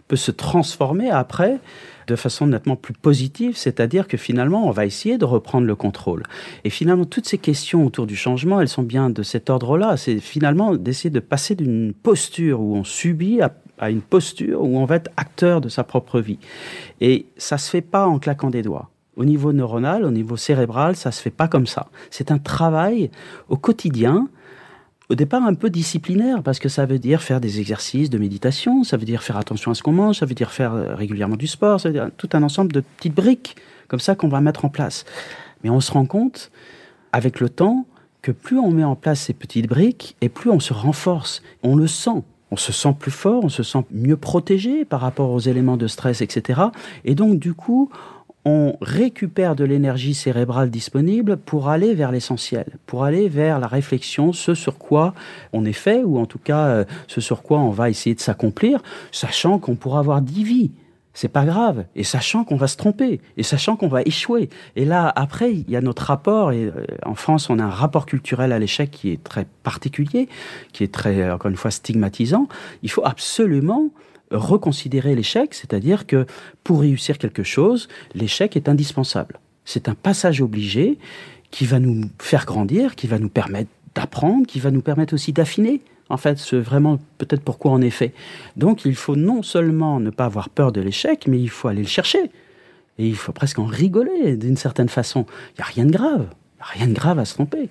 peut 0.09 0.17
se 0.17 0.31
transformer 0.31 1.11
après 1.11 1.59
de 2.07 2.17
façon 2.17 2.47
nettement 2.47 2.77
plus 2.77 2.95
positive, 2.95 3.57
c'est-à-dire 3.57 4.09
que 4.09 4.17
finalement, 4.17 4.67
on 4.67 4.71
va 4.71 4.87
essayer 4.87 5.19
de 5.19 5.25
reprendre 5.25 5.67
le 5.67 5.77
contrôle. 5.77 6.25
Et 6.65 6.71
finalement, 6.71 7.05
toutes 7.05 7.27
ces 7.27 7.39
questions 7.39 7.87
autour 7.87 8.07
du 8.07 8.17
changement, 8.17 8.61
elles 8.61 8.69
sont 8.69 8.83
bien 8.83 9.11
de 9.11 9.23
cet 9.23 9.51
ordre-là. 9.51 9.97
C'est 9.97 10.19
finalement 10.19 10.77
d'essayer 10.77 11.11
de 11.11 11.21
passer 11.21 11.55
d'une 11.55 11.93
posture 11.93 12.61
où 12.61 12.77
on 12.77 12.85
subit 12.85 13.41
à, 13.41 13.91
une 13.91 14.03
posture 14.03 14.63
où 14.63 14.79
on 14.79 14.85
va 14.85 14.97
être 14.97 15.11
acteur 15.17 15.61
de 15.61 15.69
sa 15.69 15.85
propre 15.85 16.21
vie. 16.21 16.39
Et 17.01 17.27
ça 17.37 17.59
se 17.59 17.69
fait 17.69 17.81
pas 17.81 18.07
en 18.07 18.19
claquant 18.19 18.51
des 18.51 18.63
doigts. 18.63 18.91
Au 19.17 19.25
niveau 19.25 19.53
neuronal, 19.53 20.05
au 20.05 20.11
niveau 20.11 20.37
cérébral, 20.37 20.97
ça 20.97 21.13
se 21.13 21.21
fait 21.21 21.31
pas 21.31 21.49
comme 21.49 21.67
ça. 21.67 21.89
C'est 22.11 22.31
un 22.31 22.39
travail 22.39 23.11
au 23.49 23.57
quotidien 23.57 24.29
au 25.09 25.15
départ 25.15 25.43
un 25.43 25.55
peu 25.55 25.71
disciplinaire, 25.71 26.43
parce 26.43 26.59
que 26.59 26.69
ça 26.69 26.87
veut 26.87 26.99
dire 26.99 27.23
faire 27.23 27.41
des 27.41 27.61
exercices 27.61 28.11
de 28.11 28.19
méditation, 28.19 28.85
ça 28.85 28.97
veut 28.97 29.05
dire 29.05 29.23
faire 29.23 29.37
attention 29.37 29.71
à 29.71 29.75
ce 29.75 29.83
qu'on 29.83 29.93
mange, 29.93 30.19
ça 30.19 30.27
veut 30.27 30.35
dire 30.35 30.51
faire 30.51 30.75
euh, 30.75 30.95
régulièrement 30.95 31.37
du 31.37 31.47
sport, 31.47 31.81
ça 31.81 31.89
veut 31.89 31.95
dire 31.95 32.11
tout 32.17 32.31
un 32.33 32.43
ensemble 32.43 32.73
de 32.73 32.81
petites 32.81 33.15
briques 33.15 33.57
comme 33.89 34.01
ça 34.01 34.15
qu'on 34.15 34.29
va 34.29 34.41
mettre 34.41 34.65
en 34.65 34.69
place. 34.69 35.05
Mais 35.63 35.71
on 35.71 35.81
se 35.81 35.93
rend 35.93 36.07
compte, 36.07 36.51
avec 37.13 37.41
le 37.41 37.49
temps, 37.49 37.87
que 38.23 38.33
plus 38.33 38.59
on 38.59 38.71
met 38.71 38.85
en 38.85 38.97
place 38.97 39.21
ces 39.21 39.35
petites 39.35 39.69
briques, 39.69 40.17
et 40.21 40.29
plus 40.29 40.51
on 40.51 40.61
se 40.61 40.73
renforce. 40.73 41.43
On 41.63 41.77
le 41.77 41.87
sent. 41.87 42.23
On 42.51 42.57
se 42.57 42.73
sent 42.73 42.95
plus 42.99 43.11
fort, 43.11 43.45
on 43.45 43.49
se 43.49 43.63
sent 43.63 43.85
mieux 43.91 44.17
protégé 44.17 44.85
par 44.85 45.01
rapport 45.01 45.31
aux 45.31 45.41
éléments 45.41 45.77
de 45.77 45.87
stress, 45.87 46.21
etc. 46.21 46.61
Et 47.05 47.15
donc, 47.15 47.39
du 47.39 47.55
coup, 47.55 47.91
on 48.45 48.77
récupère 48.81 49.55
de 49.55 49.65
l'énergie 49.65 50.15
cérébrale 50.15 50.71
disponible 50.71 51.37
pour 51.37 51.69
aller 51.69 51.95
vers 51.95 52.11
l'essentiel, 52.11 52.67
pour 52.87 53.05
aller 53.05 53.29
vers 53.29 53.61
la 53.61 53.69
réflexion, 53.69 54.33
ce 54.33 54.55
sur 54.55 54.79
quoi 54.79 55.15
on 55.53 55.65
est 55.65 55.73
fait, 55.73 56.03
ou 56.03 56.19
en 56.19 56.27
tout 56.27 56.41
cas 56.41 56.67
euh, 56.67 56.85
ce 57.07 57.21
sur 57.21 57.43
quoi 57.43 57.61
on 57.61 57.71
va 57.71 57.89
essayer 57.89 58.15
de 58.15 58.21
s'accomplir, 58.21 58.83
sachant 59.13 59.59
qu'on 59.59 59.77
pourra 59.77 60.01
avoir 60.01 60.23
dix 60.23 60.45
vies. 60.45 60.71
C'est 61.15 61.29
pas 61.29 61.45
grave, 61.45 61.85
et 61.95 62.05
sachant 62.05 62.43
qu'on 62.43 62.57
va 62.57 62.67
se 62.67 62.79
tromper, 62.79 63.21
et 63.37 63.43
sachant 63.43 63.77
qu'on 63.77 63.89
va 63.89 64.01
échouer. 64.03 64.49
Et 64.77 64.87
là, 64.87 65.13
après, 65.15 65.53
il 65.53 65.71
y 65.71 65.77
a 65.77 65.83
notre 65.83 66.05
rapport, 66.07 66.53
et 66.53 66.65
euh, 66.65 66.87
en 67.05 67.15
France, 67.15 67.51
on 67.51 67.59
a 67.59 67.65
un 67.65 67.71
rapport 67.71 68.07
culturel 68.07 68.51
à 68.51 68.59
l'échec 68.59 68.91
qui 68.91 69.11
est 69.11 69.23
très 69.23 69.47
particulier, 69.63 70.29
qui 70.73 70.83
est 70.85 70.93
très, 70.93 71.31
encore 71.31 71.51
une 71.51 71.57
fois, 71.57 71.71
stigmatisant. 71.71 72.49
Il 72.83 72.91
faut 72.91 73.05
absolument 73.05 73.91
reconsidérer 74.33 75.15
l'échec, 75.15 75.55
c'est-à-dire 75.55 76.07
que 76.07 76.27
pour 76.65 76.81
réussir 76.81 77.19
quelque 77.19 77.43
chose, 77.43 77.89
l'échec 78.15 78.57
est 78.57 78.69
indispensable. 78.69 79.39
C'est 79.65 79.89
un 79.89 79.95
passage 79.95 80.41
obligé 80.41 80.99
qui 81.51 81.67
va 81.67 81.79
nous 81.79 82.09
faire 82.19 82.47
grandir, 82.47 82.97
qui 82.97 83.07
va 83.07 83.19
nous 83.19 83.29
permettre 83.29 83.71
d'apprendre, 83.95 84.47
qui 84.47 84.59
va 84.59 84.71
nous 84.71 84.83
permettre 84.83 85.15
aussi 85.15 85.33
d'affiner. 85.33 85.81
En 86.09 86.17
fait, 86.17 86.39
c'est 86.39 86.59
vraiment 86.59 86.99
peut-être 87.19 87.43
pourquoi 87.43 87.79
est 87.81 87.91
fait. 87.91 88.13
Donc, 88.57 88.85
il 88.85 88.97
faut 88.97 89.17
non 89.17 89.43
seulement 89.43 90.01
ne 90.01 90.11
pas 90.11 90.25
avoir 90.25 90.49
peur 90.49 90.73
de 90.73 90.81
l'échec, 90.81 91.27
mais 91.27 91.41
il 91.41 91.51
faut 91.51 91.69
aller 91.69 91.83
le 91.83 91.89
chercher. 91.89 92.31
Et 92.99 93.07
il 93.07 93.17
faut 93.17 93.33
presque 93.33 93.59
en 93.59 93.65
rigoler 93.65 94.37
d'une 94.37 94.57
certaine 94.57 94.89
façon. 94.89 95.27
Il 95.51 95.61
n'y 95.61 95.63
a 95.63 95.67
rien 95.67 95.85
de 95.87 95.93
grave. 95.93 96.27
Il 96.29 96.57
n'y 96.57 96.63
a 96.63 96.85
rien 96.85 96.87
de 96.89 96.93
grave 96.93 97.19
à 97.19 97.25
se 97.25 97.35
tromper. 97.35 97.69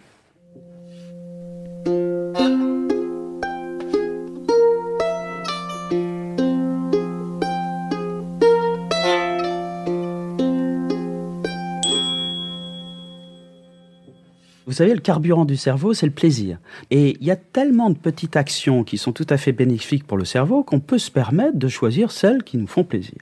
Vous 14.72 14.78
savez, 14.78 14.94
le 14.94 15.01
carburant 15.01 15.44
du 15.44 15.58
cerveau, 15.58 15.94
c'est 15.94 16.06
le 16.06 16.13
plaisir. 16.13 16.58
Et 16.92 17.18
il 17.20 17.28
y 17.28 17.32
a 17.32 17.36
tellement 17.36 17.90
de 17.90 17.98
petites 17.98 18.38
actions 18.38 18.86
qui 18.86 18.98
sont 18.98 19.12
tout 19.12 19.28
à 19.30 19.36
fait 19.36 19.51
bénéfiques 19.51 20.08
pour 20.08 20.18
le 20.18 20.24
cerveau 20.24 20.63
qu'on 20.63 20.80
peut 20.80 20.98
se 20.98 21.12
permettre 21.12 21.58
de 21.58 21.68
choisir 21.68 22.10
celles 22.10 22.42
qui 22.42 22.56
nous 22.58 22.68
font 22.68 22.86
plaisir. 22.86 23.18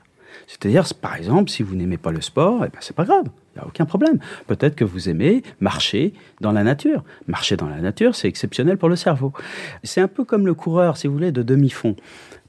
C'est-à-dire, 0.45 0.85
par 1.01 1.15
exemple, 1.15 1.49
si 1.49 1.63
vous 1.63 1.73
n'aimez 1.73 1.97
pas 1.97 2.11
le 2.11 2.21
sport, 2.21 2.65
eh 2.65 2.69
ben, 2.69 2.77
c'est 2.81 2.95
pas 2.95 3.03
grave, 3.03 3.25
il 3.25 3.57
n'y 3.57 3.63
a 3.63 3.67
aucun 3.67 3.85
problème. 3.85 4.19
Peut-être 4.45 4.75
que 4.75 4.83
vous 4.83 5.09
aimez 5.09 5.41
marcher 5.59 6.13
dans 6.39 6.51
la 6.51 6.61
nature. 6.61 7.03
Marcher 7.25 7.57
dans 7.57 7.67
la 7.67 7.81
nature, 7.81 8.13
c'est 8.13 8.27
exceptionnel 8.27 8.77
pour 8.77 8.87
le 8.87 8.95
cerveau. 8.95 9.33
C'est 9.83 10.01
un 10.01 10.07
peu 10.07 10.25
comme 10.25 10.45
le 10.45 10.53
coureur, 10.53 10.97
si 10.97 11.07
vous 11.07 11.13
voulez, 11.13 11.31
de 11.31 11.41
demi-fond. 11.41 11.95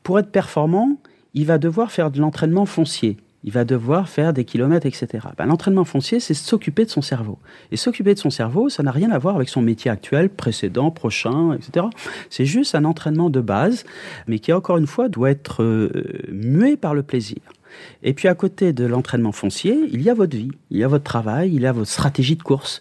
Pour 0.02 0.18
être 0.18 0.30
performant, 0.30 0.98
il 1.32 1.46
va 1.46 1.56
devoir 1.56 1.90
faire 1.90 2.10
de 2.10 2.20
l'entraînement 2.20 2.66
foncier 2.66 3.16
il 3.44 3.52
va 3.52 3.64
devoir 3.64 4.08
faire 4.08 4.32
des 4.32 4.44
kilomètres, 4.44 4.86
etc. 4.86 5.08
Ben, 5.36 5.46
l'entraînement 5.46 5.84
foncier, 5.84 6.20
c'est 6.20 6.34
s'occuper 6.34 6.84
de 6.84 6.90
son 6.90 7.02
cerveau. 7.02 7.38
Et 7.72 7.76
s'occuper 7.76 8.14
de 8.14 8.18
son 8.18 8.30
cerveau, 8.30 8.68
ça 8.68 8.82
n'a 8.82 8.90
rien 8.90 9.10
à 9.10 9.18
voir 9.18 9.36
avec 9.36 9.48
son 9.48 9.62
métier 9.62 9.90
actuel, 9.90 10.28
précédent, 10.28 10.90
prochain, 10.90 11.54
etc. 11.54 11.86
C'est 12.28 12.44
juste 12.44 12.74
un 12.74 12.84
entraînement 12.84 13.30
de 13.30 13.40
base, 13.40 13.84
mais 14.26 14.38
qui, 14.38 14.52
encore 14.52 14.76
une 14.76 14.86
fois, 14.86 15.08
doit 15.08 15.30
être 15.30 15.62
euh, 15.62 15.90
mué 16.30 16.76
par 16.76 16.94
le 16.94 17.02
plaisir. 17.02 17.38
Et 18.02 18.14
puis 18.14 18.28
à 18.28 18.34
côté 18.34 18.72
de 18.72 18.84
l'entraînement 18.84 19.32
foncier, 19.32 19.88
il 19.92 20.02
y 20.02 20.10
a 20.10 20.14
votre 20.14 20.36
vie, 20.36 20.50
il 20.70 20.78
y 20.78 20.84
a 20.84 20.88
votre 20.88 21.04
travail, 21.04 21.52
il 21.54 21.62
y 21.62 21.66
a 21.66 21.72
votre 21.72 21.90
stratégie 21.90 22.36
de 22.36 22.42
course. 22.42 22.80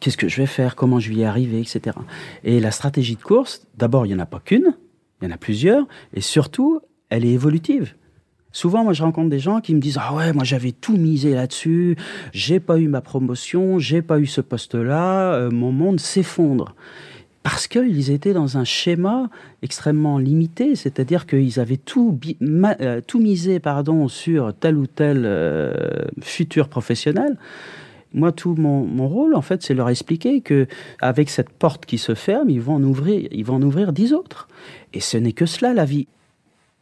Qu'est-ce 0.00 0.16
que 0.16 0.28
je 0.28 0.38
vais 0.38 0.46
faire? 0.46 0.76
Comment 0.76 0.98
je 0.98 1.10
vais 1.10 1.16
y 1.16 1.24
arriver? 1.24 1.60
Etc. 1.60 1.94
Et 2.42 2.58
la 2.58 2.70
stratégie 2.70 3.16
de 3.16 3.22
course, 3.22 3.66
d'abord, 3.76 4.06
il 4.06 4.08
n'y 4.08 4.14
en 4.14 4.18
a 4.18 4.26
pas 4.26 4.40
qu'une, 4.40 4.74
il 5.20 5.28
y 5.28 5.30
en 5.30 5.34
a 5.34 5.36
plusieurs, 5.36 5.86
et 6.14 6.22
surtout, 6.22 6.80
elle 7.10 7.24
est 7.26 7.32
évolutive. 7.32 7.94
Souvent, 8.52 8.82
moi, 8.82 8.92
je 8.92 9.02
rencontre 9.02 9.30
des 9.30 9.38
gens 9.38 9.60
qui 9.60 9.74
me 9.74 9.80
disent 9.80 9.98
Ah 10.00 10.14
ouais, 10.14 10.32
moi, 10.32 10.44
j'avais 10.44 10.72
tout 10.72 10.96
misé 10.96 11.34
là-dessus, 11.34 11.96
j'ai 12.32 12.60
pas 12.60 12.78
eu 12.78 12.88
ma 12.88 13.00
promotion, 13.00 13.78
j'ai 13.78 14.02
pas 14.02 14.18
eu 14.18 14.26
ce 14.26 14.40
poste-là, 14.40 15.34
euh, 15.34 15.50
mon 15.50 15.72
monde 15.72 16.00
s'effondre. 16.00 16.74
Parce 17.42 17.68
qu'ils 17.68 18.10
étaient 18.10 18.34
dans 18.34 18.58
un 18.58 18.64
schéma 18.64 19.30
extrêmement 19.62 20.18
limité, 20.18 20.76
c'est-à-dire 20.76 21.26
qu'ils 21.26 21.58
avaient 21.58 21.78
tout, 21.78 22.18
euh, 22.42 23.00
misé 23.14 23.60
pardon, 23.60 24.08
sur 24.08 24.52
tel 24.52 24.76
ou 24.76 24.86
tel 24.86 25.22
euh, 25.24 25.72
futur 26.20 26.68
professionnel. 26.68 27.38
Moi, 28.12 28.32
tout 28.32 28.56
mon, 28.56 28.84
mon, 28.84 29.08
rôle, 29.08 29.34
en 29.34 29.40
fait, 29.40 29.62
c'est 29.62 29.72
leur 29.72 29.88
expliquer 29.88 30.40
que 30.40 30.66
avec 31.00 31.30
cette 31.30 31.50
porte 31.50 31.86
qui 31.86 31.96
se 31.96 32.14
ferme, 32.14 32.50
ils 32.50 32.60
vont 32.60 32.74
en 32.74 32.82
ouvrir, 32.82 33.28
ils 33.30 33.44
vont 33.44 33.54
en 33.54 33.62
ouvrir 33.62 33.92
dix 33.92 34.12
autres. 34.12 34.48
Et 34.92 35.00
ce 35.00 35.16
n'est 35.16 35.32
que 35.32 35.46
cela, 35.46 35.72
la 35.72 35.84
vie. 35.84 36.08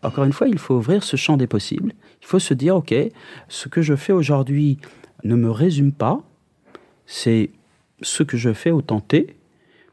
Encore 0.02 0.24
une 0.24 0.32
fois, 0.32 0.48
il 0.48 0.58
faut 0.58 0.76
ouvrir 0.76 1.02
ce 1.02 1.16
champ 1.16 1.36
des 1.36 1.46
possibles. 1.46 1.92
Il 2.22 2.26
faut 2.26 2.38
se 2.38 2.54
dire, 2.54 2.76
OK, 2.76 2.94
ce 3.48 3.68
que 3.68 3.82
je 3.82 3.96
fais 3.96 4.12
aujourd'hui 4.12 4.78
ne 5.24 5.34
me 5.34 5.50
résume 5.50 5.92
pas. 5.92 6.22
C'est 7.06 7.50
ce 8.02 8.22
que 8.22 8.36
je 8.36 8.52
fais 8.52 8.70
au 8.70 8.82
T. 8.82 9.34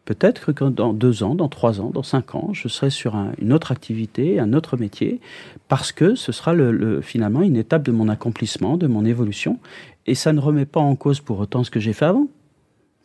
Peut-être 0.06 0.52
que 0.54 0.66
dans 0.66 0.94
deux 0.94 1.24
ans, 1.24 1.34
dans 1.34 1.50
trois 1.50 1.82
ans, 1.82 1.90
dans 1.90 2.04
cinq 2.04 2.36
ans, 2.36 2.50
je 2.54 2.68
serai 2.68 2.92
sur 2.92 3.16
une 3.42 3.52
autre 3.52 3.72
activité, 3.72 4.40
un 4.40 4.54
autre 4.54 4.78
métier, 4.78 5.20
parce 5.68 5.92
que 5.92 6.14
ce 6.14 6.32
sera 6.32 6.54
le, 6.54 7.02
finalement 7.02 7.42
une 7.42 7.56
étape 7.56 7.82
de 7.82 7.92
mon 7.92 8.08
accomplissement, 8.08 8.78
de 8.78 8.86
mon 8.86 9.04
évolution. 9.04 9.60
Et 10.06 10.14
ça 10.14 10.32
ne 10.32 10.40
remet 10.40 10.66
pas 10.68 10.80
en 10.80 10.96
cause 10.96 11.20
pour 11.22 11.40
autant 11.40 11.64
ce 11.64 11.72
que 11.72 11.80
j'ai 11.80 11.94
fait 11.94 12.06
avant. 12.06 12.28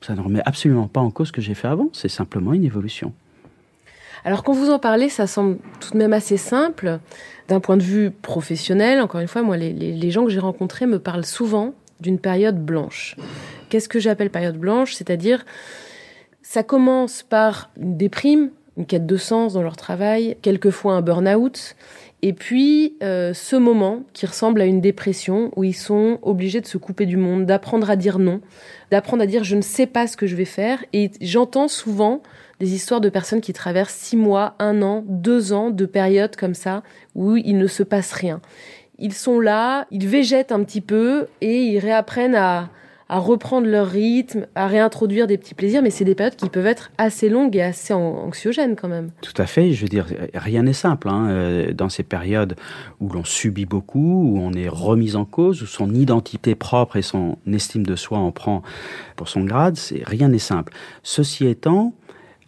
Ça 0.02 0.14
ne 0.14 0.20
remet 0.20 0.42
absolument 0.44 0.88
pas 0.88 1.00
en 1.00 1.10
cause 1.10 1.28
ce 1.28 1.32
que 1.32 1.40
j'ai 1.40 1.54
fait 1.54 1.68
avant. 1.68 1.88
C'est 1.94 2.08
simplement 2.08 2.52
une 2.52 2.64
évolution. 2.64 3.14
Alors 4.24 4.42
quand 4.42 4.52
vous 4.52 4.70
en 4.70 4.78
parlez, 4.78 5.08
ça 5.08 5.26
semble 5.26 5.58
tout 5.80 5.92
de 5.92 5.98
même 5.98 6.12
assez 6.12 6.36
simple. 6.36 6.98
D'un 7.48 7.60
point 7.60 7.76
de 7.76 7.82
vue 7.82 8.10
professionnel, 8.10 9.00
encore 9.00 9.20
une 9.20 9.28
fois, 9.28 9.42
moi, 9.42 9.56
les, 9.56 10.10
gens 10.10 10.24
que 10.24 10.30
j'ai 10.30 10.40
rencontrés 10.40 10.86
me 10.86 10.98
parlent 10.98 11.24
souvent 11.24 11.74
d'une 12.00 12.18
période 12.18 12.64
blanche. 12.64 13.16
Qu'est-ce 13.68 13.88
que 13.88 13.98
j'appelle 13.98 14.30
période 14.30 14.56
blanche? 14.56 14.94
C'est-à-dire, 14.94 15.44
ça 16.42 16.62
commence 16.62 17.22
par 17.22 17.70
une 17.80 17.96
déprime, 17.96 18.50
une 18.76 18.86
quête 18.86 19.06
de 19.06 19.16
sens 19.16 19.54
dans 19.54 19.62
leur 19.62 19.76
travail, 19.76 20.36
quelquefois 20.42 20.94
un 20.94 21.02
burn-out, 21.02 21.76
et 22.22 22.32
puis 22.32 22.96
euh, 23.02 23.32
ce 23.32 23.56
moment 23.56 24.02
qui 24.12 24.26
ressemble 24.26 24.60
à 24.60 24.66
une 24.66 24.80
dépression 24.80 25.50
où 25.56 25.64
ils 25.64 25.74
sont 25.74 26.18
obligés 26.22 26.60
de 26.60 26.66
se 26.66 26.76
couper 26.76 27.06
du 27.06 27.16
monde, 27.16 27.46
d'apprendre 27.46 27.88
à 27.90 27.96
dire 27.96 28.18
non, 28.18 28.40
d'apprendre 28.90 29.22
à 29.22 29.26
dire 29.26 29.42
je 29.42 29.56
ne 29.56 29.62
sais 29.62 29.86
pas 29.86 30.06
ce 30.06 30.16
que 30.16 30.26
je 30.26 30.36
vais 30.36 30.44
faire. 30.44 30.84
Et 30.92 31.10
j'entends 31.20 31.68
souvent 31.68 32.22
des 32.60 32.74
histoires 32.74 33.00
de 33.00 33.08
personnes 33.08 33.40
qui 33.40 33.52
traversent 33.52 33.94
six 33.94 34.16
mois, 34.16 34.54
un 34.58 34.82
an, 34.82 35.02
deux 35.08 35.52
ans 35.52 35.70
de 35.70 35.86
périodes 35.86 36.36
comme 36.36 36.54
ça 36.54 36.82
où 37.14 37.36
il 37.36 37.58
ne 37.58 37.66
se 37.66 37.82
passe 37.82 38.12
rien. 38.12 38.40
Ils 38.98 39.14
sont 39.14 39.40
là, 39.40 39.86
ils 39.90 40.06
végètent 40.06 40.52
un 40.52 40.62
petit 40.62 40.82
peu 40.82 41.26
et 41.40 41.62
ils 41.62 41.78
réapprennent 41.78 42.34
à, 42.34 42.68
à 43.10 43.18
reprendre 43.18 43.66
leur 43.66 43.88
rythme, 43.88 44.46
à 44.54 44.68
réintroduire 44.68 45.26
des 45.26 45.36
petits 45.36 45.54
plaisirs, 45.54 45.82
mais 45.82 45.90
c'est 45.90 46.04
des 46.04 46.14
périodes 46.14 46.36
qui 46.36 46.48
peuvent 46.48 46.66
être 46.66 46.92
assez 46.96 47.28
longues 47.28 47.56
et 47.56 47.62
assez 47.62 47.92
anxiogènes 47.92 48.76
quand 48.76 48.86
même. 48.86 49.10
Tout 49.20 49.34
à 49.36 49.46
fait, 49.46 49.72
je 49.72 49.82
veux 49.82 49.88
dire, 49.88 50.06
rien 50.32 50.62
n'est 50.62 50.72
simple. 50.72 51.08
Hein. 51.08 51.28
Euh, 51.28 51.72
dans 51.72 51.88
ces 51.88 52.04
périodes 52.04 52.54
où 53.00 53.08
l'on 53.08 53.24
subit 53.24 53.66
beaucoup, 53.66 53.98
où 53.98 54.38
on 54.38 54.52
est 54.52 54.68
remis 54.68 55.16
en 55.16 55.24
cause, 55.24 55.60
où 55.60 55.66
son 55.66 55.92
identité 55.92 56.54
propre 56.54 56.98
et 56.98 57.02
son 57.02 57.36
estime 57.52 57.84
de 57.84 57.96
soi 57.96 58.18
en 58.18 58.30
prend 58.30 58.62
pour 59.16 59.28
son 59.28 59.44
grade, 59.44 59.76
rien 60.04 60.28
n'est 60.28 60.38
simple. 60.38 60.72
Ceci 61.02 61.46
étant, 61.46 61.94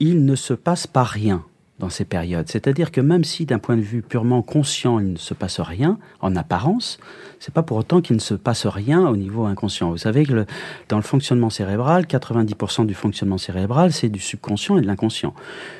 il 0.03 0.25
ne 0.25 0.35
se 0.35 0.53
passe 0.53 0.89
pas 0.89 1.05
rien 1.05 1.45
dans 1.79 1.89
ces 1.89 2.05
périodes. 2.05 2.49
C'est-à-dire 2.49 2.91
que 2.91 3.01
même 3.01 3.23
si 3.23 3.47
d'un 3.47 3.61
point 3.61 3.77
de 3.77 3.83
vue 3.83 4.03
purement 4.03 4.43
conscient, 4.43 4.99
il 4.99 5.13
ne 5.13 5.17
se 5.17 5.33
passe 5.33 5.61
rien 5.61 5.97
en 6.21 6.35
apparence, 6.35 6.99
c'est 7.39 7.55
pas 7.55 7.63
pour 7.63 7.77
autant 7.77 8.01
qu'il 8.01 8.17
ne 8.17 8.21
se 8.21 8.35
passe 8.35 8.67
rien 8.67 9.07
au 9.07 9.17
niveau 9.17 9.45
inconscient. 9.45 9.93
Vous 9.93 9.99
savez 9.99 10.27
que 10.27 10.45
dans 10.89 10.97
le 10.97 11.05
fonctionnement 11.05 11.51
cérébral, 11.51 12.07
90% 12.07 12.85
du 12.85 12.95
fonctionnement 12.95 13.39
cérébral, 13.39 13.93
c'est 13.93 14.09
du 14.09 14.19
subconscient 14.19 14.77
et 14.77 14.81
de 14.81 14.89
l'inconscient. 14.89 15.35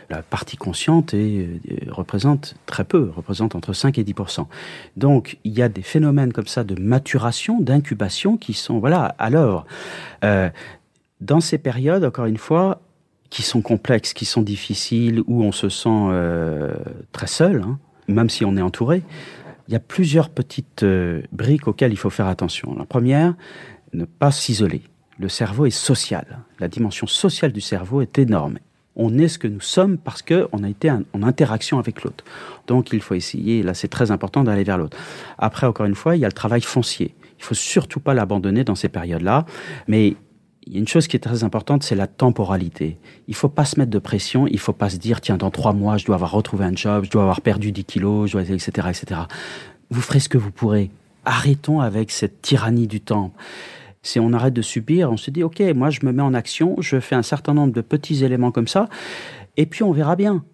La 0.09 0.23
partie 0.23 0.57
consciente 0.57 1.17
représente 1.89 2.55
très 2.67 2.85
peu, 2.85 3.11
représente 3.17 3.57
entre 3.57 3.73
5 3.73 3.99
et 3.99 4.05
10%. 4.05 4.47
Donc, 4.97 5.39
il 5.43 5.53
y 5.53 5.63
a 5.63 5.69
des 5.69 5.83
phénomènes 5.83 6.33
comme 6.33 6.47
ça 6.47 6.63
de 6.63 6.81
maturation, 6.81 7.61
d'incubation 7.61 8.37
qui 8.37 8.53
sont, 8.53 8.79
voilà, 8.79 9.17
l'œuvre. 9.31 9.67
Euh, 10.23 10.49
dans 11.21 11.41
ces 11.41 11.59
périodes, 11.59 12.05
encore 12.05 12.27
une 12.27 12.39
fois, 12.39 12.81
qui 13.33 13.41
sont 13.41 13.63
complexes, 13.63 14.13
qui 14.13 14.27
sont 14.27 14.43
difficiles, 14.43 15.23
où 15.27 15.43
on 15.43 15.53
se 15.53 15.71
sent 15.71 15.89
euh, 15.89 16.75
très 17.13 17.27
seul, 17.27 17.63
hein, 17.63 17.79
même 18.07 18.29
si 18.29 18.45
on 18.45 18.59
est 18.59 18.61
entouré, 18.61 19.03
il 19.69 19.73
y 19.73 19.75
a 19.75 19.81
plusieurs 19.81 20.29
petites 20.29 20.83
euh, 20.83 21.23
briques 21.33 21.67
auxquelles 21.67 21.93
il 21.93 21.97
faut 21.97 22.11
faire 22.11 22.27
attention. 22.27 22.77
La 22.79 22.85
première, 22.85 23.35
ne 23.95 24.05
pas 24.05 24.33
s'isoler. 24.33 24.83
Le 25.19 25.31
cerveau 25.31 25.65
est 25.65 25.71
social. 25.71 26.41
La 26.61 26.69
dimension 26.69 27.07
sociale 27.07 27.53
du 27.53 27.63
cerveau 27.63 28.03
est 28.03 28.19
énorme. 28.19 28.59
On 28.97 29.17
est 29.17 29.29
ce 29.29 29.39
que 29.39 29.49
nous 29.49 29.63
sommes 29.63 29.97
parce 29.97 30.21
qu'on 30.21 30.63
a 30.63 30.69
été 30.69 30.91
en 30.91 31.23
interaction 31.23 31.79
avec 31.79 32.03
l'autre. 32.03 32.25
Donc 32.67 32.93
il 32.93 33.01
faut 33.01 33.15
essayer, 33.15 33.63
là 33.63 33.73
c'est 33.73 33.89
très 33.89 34.11
important 34.11 34.45
d'aller 34.45 34.65
vers 34.65 34.77
l'autre. 34.77 34.99
Après, 35.39 35.67
encore 35.67 35.87
une 35.87 35.95
fois, 35.95 36.17
il 36.17 36.21
y 36.21 36.27
a 36.27 36.29
le 36.29 36.35
travail 36.35 36.61
foncier. 36.61 37.15
Il 37.39 37.45
faut 37.45 37.55
surtout 37.55 37.99
pas 37.99 38.13
l'abandonner 38.13 38.63
dans 38.63 38.75
ces 38.75 38.91
périodes-là, 38.91 39.47
mais 39.89 40.17
il 40.67 40.75
y 40.75 40.77
a 40.77 40.79
une 40.79 40.89
chose 40.89 41.09
qui 41.09 41.17
est 41.17 41.21
très 41.21 41.45
importante, 41.45 41.83
c'est 41.83 41.97
la 41.97 42.07
temporalité. 42.07 42.99
Il 43.27 43.35
faut 43.35 43.49
pas 43.49 43.65
se 43.65 43.79
mettre 43.79 43.91
de 43.91 43.99
pression, 43.99 44.47
il 44.47 44.59
faut 44.59 44.73
pas 44.73 44.91
se 44.91 44.97
dire, 44.97 45.21
tiens, 45.21 45.37
dans 45.37 45.51
trois 45.51 45.73
mois, 45.73 45.97
je 45.97 46.05
dois 46.05 46.15
avoir 46.15 46.31
retrouvé 46.31 46.65
un 46.65 46.75
job, 46.75 47.05
je 47.05 47.11
dois 47.11 47.23
avoir 47.23 47.41
perdu 47.41 47.73
10 47.73 47.85
kilos, 47.85 48.31
je 48.31 48.33
dois, 48.33 48.43
etc., 48.43 48.71
etc. 48.89 49.23
Vous 49.91 50.01
ferez 50.01 50.21
ce 50.21 50.29
que 50.29 50.39
vous 50.39 50.53
pourrez. 50.53 50.91
Arrêtons 51.25 51.81
avec 51.81 52.11
cette 52.11 52.43
tyrannie 52.43 52.87
du 52.87 53.01
temps. 53.01 53.33
Si 54.03 54.21
on 54.21 54.33
arrête 54.33 54.55
de 54.55 54.63
subir, 54.63 55.11
on 55.11 55.17
se 55.17 55.31
dit, 55.31 55.43
OK, 55.43 55.61
moi, 55.75 55.91
je 55.91 56.01
me 56.05 56.13
mets 56.13 56.23
en 56.23 56.35
action, 56.35 56.77
je 56.81 57.01
fais 57.01 57.15
un 57.15 57.23
certain 57.23 57.55
nombre 57.55 57.73
de 57.73 57.81
petits 57.81 58.25
éléments 58.25 58.51
comme 58.51 58.69
ça, 58.69 58.89
et 59.57 59.67
puis 59.67 59.83
on 59.83 59.93
verra 59.93 60.17
bien. 60.17 60.45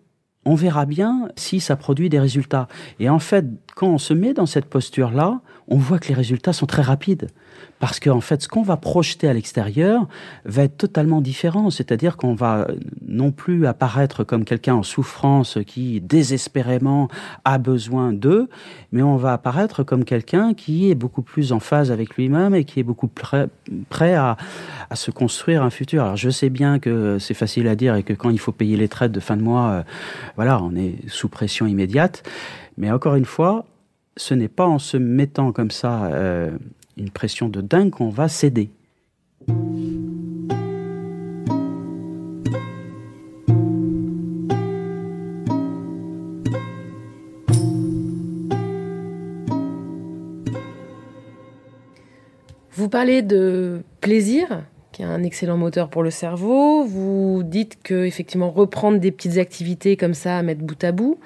On 0.45 0.55
verra 0.55 0.87
bien 0.87 1.29
si 1.37 1.61
ça 1.61 1.77
produit 1.77 2.09
des 2.09 2.21
résultats. 2.21 2.69
Et 3.01 3.11
en 3.11 3.19
fait, 3.19 3.45
quand 3.75 3.89
on 3.89 3.99
se 3.99 4.15
met 4.15 4.33
dans 4.33 4.47
cette 4.47 4.67
posture-là, 4.67 5.41
on 5.69 5.77
voit 5.77 5.99
que 5.99 6.09
les 6.09 6.15
résultats 6.15 6.53
sont 6.53 6.67
très 6.67 6.83
rapides. 6.83 7.29
Parce 7.79 8.01
qu'en 8.01 8.21
fait, 8.21 8.43
ce 8.43 8.49
qu'on 8.49 8.63
va 8.63 8.77
projeter 8.77 9.29
à 9.29 9.33
l'extérieur 9.33 10.09
va 10.45 10.65
être 10.65 10.77
totalement 10.77 11.21
différent. 11.21 11.71
C'est-à-dire 11.71 12.17
qu'on 12.17 12.35
va 12.35 12.67
non 13.07 13.31
plus 13.31 13.67
apparaître 13.67 14.25
comme 14.25 14.45
quelqu'un 14.45 14.75
en 14.75 14.83
souffrance 14.83 15.59
qui 15.67 16.01
désespérément 16.01 17.09
a 17.45 17.59
besoin 17.59 18.13
d'eux, 18.13 18.49
mais 18.91 19.03
on 19.03 19.17
va 19.17 19.33
apparaître 19.33 19.85
comme 19.85 20.05
quelqu'un 20.05 20.55
qui 20.55 20.91
est 20.91 20.97
beaucoup 20.97 21.23
plus 21.23 21.53
en 21.53 21.61
phase 21.61 21.93
avec 21.93 22.17
lui-même 22.17 22.55
et 22.55 22.65
qui 22.65 22.81
est 22.81 22.85
beaucoup 22.85 23.09
prêt, 23.09 24.15
à, 24.15 24.37
se 24.95 25.11
construire 25.11 25.63
un 25.63 25.71
futur. 25.71 26.03
Alors 26.03 26.17
je 26.17 26.31
sais 26.31 26.51
bien 26.51 26.79
que 26.79 27.19
c'est 27.19 27.35
facile 27.35 27.69
à 27.69 27.77
dire 27.77 27.95
et 27.95 28.03
que 28.03 28.13
quand 28.13 28.31
il 28.31 28.41
faut 28.41 28.53
payer 28.53 28.77
les 28.77 28.89
traites 28.89 29.13
de 29.13 29.21
fin 29.21 29.37
de 29.37 29.43
mois, 29.43 29.71
euh, 29.71 29.83
voilà, 30.37 30.61
on 30.63 30.75
est 30.75 30.97
sous 31.09 31.29
pression 31.29 31.67
immédiate. 31.67 32.23
Mais 32.77 32.91
encore 32.91 33.15
une 33.15 33.25
fois, 33.25 33.67
ce 34.19 34.35
n'est 34.35 34.49
pas 34.49 34.67
en 34.67 34.79
se 34.79 34.97
mettant 34.97 35.53
comme 35.53 35.71
ça 35.71 36.07
euh, 36.07 36.51
une 36.97 37.11
pression 37.11 37.49
de 37.49 37.61
dingue 37.61 37.91
qu'on 37.91 38.11
va 38.11 38.29
céder. 38.29 38.71
Vous 52.73 52.89
parlez 52.89 53.23
de 53.23 53.83
plaisir, 54.01 54.65
qui 54.99 55.05
est 55.05 55.07
un 55.07 55.23
excellent 55.23 55.57
moteur 55.57 55.91
pour 55.91 56.03
le 56.03 56.11
cerveau. 56.11 56.83
Vous 56.85 57.43
dites 57.45 57.79
que 57.85 58.05
effectivement 58.05 58.51
reprendre 58.51 58.99
des 58.99 59.13
petites 59.13 59.39
activités 59.39 59.97
comme 59.97 60.13
ça, 60.13 60.43
mettre 60.43 60.63
bout 60.63 60.83
à 60.83 60.91
bout. 60.91 61.21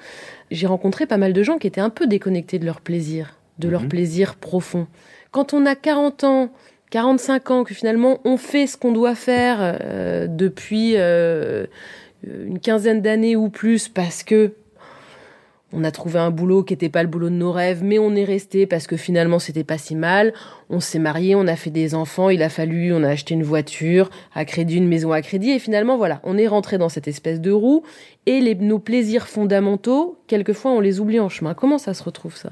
J'ai 0.51 0.67
rencontré 0.67 1.07
pas 1.07 1.17
mal 1.17 1.33
de 1.33 1.41
gens 1.41 1.57
qui 1.57 1.65
étaient 1.65 1.81
un 1.81 1.89
peu 1.89 2.05
déconnectés 2.05 2.59
de 2.59 2.65
leur 2.65 2.81
plaisir, 2.81 3.39
de 3.57 3.67
leur 3.67 3.81
mhm. 3.81 3.89
plaisir 3.89 4.35
profond 4.35 4.87
quand 5.33 5.53
on 5.53 5.65
a 5.65 5.75
40 5.75 6.23
ans, 6.23 6.49
45 6.91 7.51
ans, 7.51 7.63
que 7.65 7.73
finalement 7.73 8.21
on 8.23 8.37
fait 8.37 8.67
ce 8.67 8.77
qu'on 8.77 8.93
doit 8.93 9.15
faire 9.15 9.57
euh, 9.59 10.27
depuis 10.29 10.93
euh, 10.95 11.65
une 12.25 12.59
quinzaine 12.59 13.01
d'années 13.01 13.35
ou 13.35 13.49
plus 13.49 13.89
parce 13.89 14.23
que 14.23 14.53
on 15.73 15.83
a 15.83 15.91
trouvé 15.91 16.19
un 16.19 16.29
boulot 16.29 16.63
qui 16.63 16.73
n'était 16.73 16.89
pas 16.89 17.01
le 17.01 17.09
boulot 17.09 17.29
de 17.29 17.35
nos 17.35 17.51
rêves, 17.51 17.83
mais 17.83 17.97
on 17.99 18.15
est 18.15 18.23
resté 18.23 18.67
parce 18.67 18.87
que 18.87 18.95
finalement 18.95 19.39
c'était 19.39 19.63
pas 19.63 19.77
si 19.77 19.95
mal. 19.95 20.33
On 20.69 20.79
s'est 20.79 20.99
marié, 20.99 21.35
on 21.35 21.47
a 21.47 21.55
fait 21.55 21.71
des 21.71 21.95
enfants, 21.95 22.29
il 22.29 22.43
a 22.43 22.49
fallu, 22.49 22.93
on 22.93 23.03
a 23.03 23.09
acheté 23.09 23.33
une 23.33 23.43
voiture 23.43 24.09
à 24.33 24.45
crédit, 24.45 24.77
une 24.77 24.87
maison 24.87 25.11
à 25.11 25.21
crédit, 25.21 25.51
et 25.51 25.59
finalement 25.59 25.97
voilà, 25.97 26.21
on 26.23 26.37
est 26.37 26.47
rentré 26.47 26.77
dans 26.77 26.89
cette 26.89 27.07
espèce 27.07 27.41
de 27.41 27.51
roue. 27.51 27.83
Et 28.25 28.55
nos 28.55 28.79
plaisirs 28.79 29.27
fondamentaux, 29.27 30.17
quelquefois 30.27 30.71
on 30.71 30.79
les 30.79 30.99
oublie 30.99 31.19
en 31.19 31.29
chemin. 31.29 31.53
Comment 31.53 31.77
ça 31.77 31.93
se 31.93 32.03
retrouve 32.03 32.37
ça? 32.37 32.51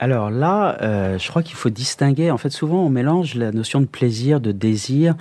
Alors 0.00 0.30
là, 0.30 0.76
euh, 0.82 1.18
je 1.18 1.28
crois 1.28 1.42
qu'il 1.42 1.54
faut 1.54 1.70
distinguer. 1.70 2.30
En 2.30 2.38
fait, 2.38 2.50
souvent 2.50 2.84
on 2.84 2.90
mélange 2.90 3.36
la 3.36 3.52
notion 3.52 3.80
de 3.80 3.86
plaisir, 3.86 4.40
de 4.40 4.50
désir. 4.50 5.14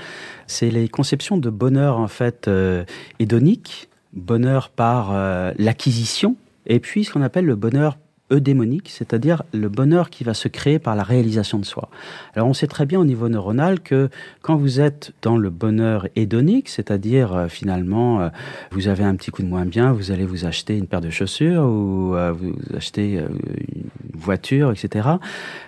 C'est 0.48 0.72
les 0.72 0.90
conceptions 0.90 1.38
de 1.38 1.50
bonheur 1.50 2.00
en 2.00 2.08
fait 2.08 2.48
euh, 2.48 2.84
hédonique, 3.20 3.90
bonheur 4.14 4.70
par 4.70 5.12
euh, 5.12 5.54
l'acquisition, 5.58 6.36
et 6.66 6.80
puis 6.80 7.04
ce 7.04 7.14
qu'on 7.14 7.22
appelle 7.22 7.46
le 7.46 7.56
bonheur 7.56 7.98
eudémonique, 8.32 8.90
c'est-à-dire 8.90 9.44
le 9.54 9.70
bonheur 9.70 10.10
qui 10.10 10.24
va 10.24 10.34
se 10.34 10.48
créer 10.48 10.80
par 10.80 10.96
la 10.96 11.04
réalisation 11.04 11.60
de 11.60 11.66
soi. 11.66 11.90
Alors 12.36 12.48
on 12.48 12.54
sait 12.54 12.68
très 12.68 12.86
bien 12.86 13.00
au 13.00 13.06
niveau 13.06 13.30
neuronal 13.30 13.80
que 13.80 14.10
quand 14.42 14.56
vous 14.56 14.80
êtes 14.80 15.14
dans 15.22 15.38
le 15.38 15.50
bonheur 15.50 16.08
hédonique, 16.16 16.70
c'est-à-dire 16.70 17.34
euh, 17.34 17.48
finalement 17.48 18.22
euh, 18.22 18.30
vous 18.72 18.88
avez 18.88 19.04
un 19.04 19.16
petit 19.16 19.32
coup 19.32 19.44
de 19.44 19.48
moins 19.48 19.66
bien, 19.66 19.92
vous 19.92 20.12
allez 20.12 20.26
vous 20.26 20.46
acheter 20.46 20.78
une 20.78 20.88
paire 20.88 21.02
de 21.02 21.10
chaussures 21.10 21.64
ou 21.64 22.16
euh, 22.16 22.32
vous 22.32 22.56
achetez 22.76 23.14
une 23.14 23.90
voiture, 24.14 24.72
etc. 24.72 25.10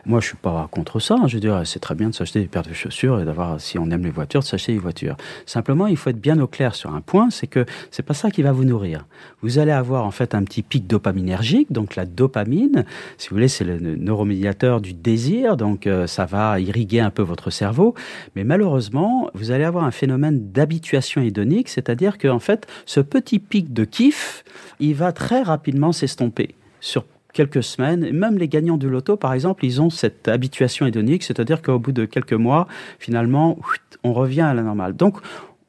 Moi 0.05 0.19
je 0.19 0.27
suis 0.27 0.37
pas 0.37 0.67
contre 0.71 0.99
ça, 0.99 1.15
hein. 1.15 1.27
je 1.27 1.35
veux 1.35 1.41
dire 1.41 1.61
c'est 1.65 1.79
très 1.79 1.95
bien 1.95 2.09
de 2.09 2.15
s'acheter 2.15 2.41
des 2.41 2.47
paires 2.47 2.63
de 2.63 2.73
chaussures 2.73 3.19
et 3.19 3.25
d'avoir, 3.25 3.59
si 3.59 3.77
on 3.77 3.89
aime 3.89 4.03
les 4.03 4.11
voitures, 4.11 4.41
de 4.41 4.45
s'acheter 4.45 4.73
des 4.73 4.79
voitures. 4.79 5.17
Simplement 5.45 5.87
il 5.87 5.97
faut 5.97 6.09
être 6.09 6.21
bien 6.21 6.39
au 6.39 6.47
clair 6.47 6.75
sur 6.75 6.93
un 6.93 7.01
point, 7.01 7.29
c'est 7.29 7.47
que 7.47 7.65
c'est 7.91 8.03
pas 8.03 8.13
ça 8.13 8.31
qui 8.31 8.41
va 8.41 8.51
vous 8.51 8.65
nourrir. 8.65 9.05
Vous 9.41 9.59
allez 9.59 9.71
avoir 9.71 10.05
en 10.05 10.11
fait 10.11 10.35
un 10.35 10.43
petit 10.43 10.61
pic 10.61 10.87
dopaminergique, 10.87 11.71
donc 11.71 11.95
la 11.95 12.05
dopamine 12.05 12.85
si 13.17 13.29
vous 13.29 13.35
voulez, 13.35 13.47
c'est 13.47 13.63
le 13.63 13.77
neuromédiateur 13.95 14.81
du 14.81 14.93
désir, 14.93 15.57
donc 15.57 15.87
euh, 15.87 16.07
ça 16.07 16.25
va 16.25 16.59
irriguer 16.59 16.99
un 16.99 17.09
peu 17.09 17.21
votre 17.21 17.49
cerveau. 17.49 17.95
Mais 18.35 18.43
malheureusement, 18.43 19.29
vous 19.33 19.51
allez 19.51 19.63
avoir 19.63 19.83
un 19.83 19.91
phénomène 19.91 20.51
d'habituation 20.51 21.21
hédonique, 21.21 21.69
c'est-à-dire 21.69 22.17
qu'en 22.17 22.39
fait, 22.39 22.67
ce 22.85 22.99
petit 22.99 23.39
pic 23.39 23.73
de 23.73 23.85
kiff, 23.85 24.43
il 24.79 24.95
va 24.95 25.11
très 25.11 25.41
rapidement 25.41 25.91
s'estomper 25.91 26.55
sur 26.79 27.05
quelques 27.35 27.63
semaines. 27.63 28.09
Même 28.11 28.39
les 28.39 28.47
gagnants 28.47 28.77
du 28.77 28.89
loto, 28.89 29.17
par 29.17 29.33
exemple, 29.33 29.65
ils 29.65 29.81
ont 29.81 29.91
cette 29.91 30.27
habituation 30.27 30.87
hédonique, 30.87 31.21
c'est-à-dire 31.21 31.61
qu'au 31.61 31.77
bout 31.77 31.91
de 31.91 32.05
quelques 32.05 32.33
mois, 32.33 32.67
finalement, 32.97 33.59
on 34.03 34.13
revient 34.13 34.41
à 34.41 34.53
la 34.55 34.63
normale. 34.63 34.95
Donc, 34.95 35.17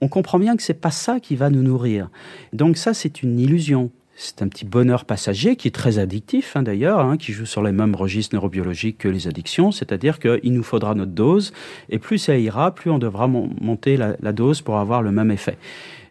on 0.00 0.08
comprend 0.08 0.38
bien 0.38 0.56
que 0.56 0.62
c'est 0.62 0.80
pas 0.80 0.90
ça 0.90 1.20
qui 1.20 1.36
va 1.36 1.50
nous 1.50 1.62
nourrir. 1.62 2.08
Donc 2.52 2.76
ça, 2.76 2.94
c'est 2.94 3.22
une 3.22 3.38
illusion. 3.38 3.90
C'est 4.14 4.40
un 4.40 4.48
petit 4.48 4.64
bonheur 4.64 5.04
passager 5.04 5.56
qui 5.56 5.68
est 5.68 5.74
très 5.74 5.98
addictif 5.98 6.56
hein, 6.56 6.62
d'ailleurs, 6.62 7.00
hein, 7.00 7.18
qui 7.18 7.32
joue 7.32 7.44
sur 7.44 7.62
les 7.62 7.72
mêmes 7.72 7.94
registres 7.94 8.34
neurobiologiques 8.34 8.96
que 8.96 9.08
les 9.08 9.28
addictions, 9.28 9.72
c'est-à-dire 9.72 10.18
qu'il 10.18 10.52
nous 10.52 10.62
faudra 10.62 10.94
notre 10.94 11.12
dose, 11.12 11.52
et 11.90 11.98
plus 11.98 12.16
ça 12.16 12.38
ira, 12.38 12.74
plus 12.74 12.90
on 12.90 12.98
devra 12.98 13.28
monter 13.28 13.98
la, 13.98 14.16
la, 14.20 14.32
dose 14.32 14.62
pour 14.62 14.78
avoir 14.78 15.02
le 15.02 15.12
même 15.12 15.30
effet. 15.30 15.58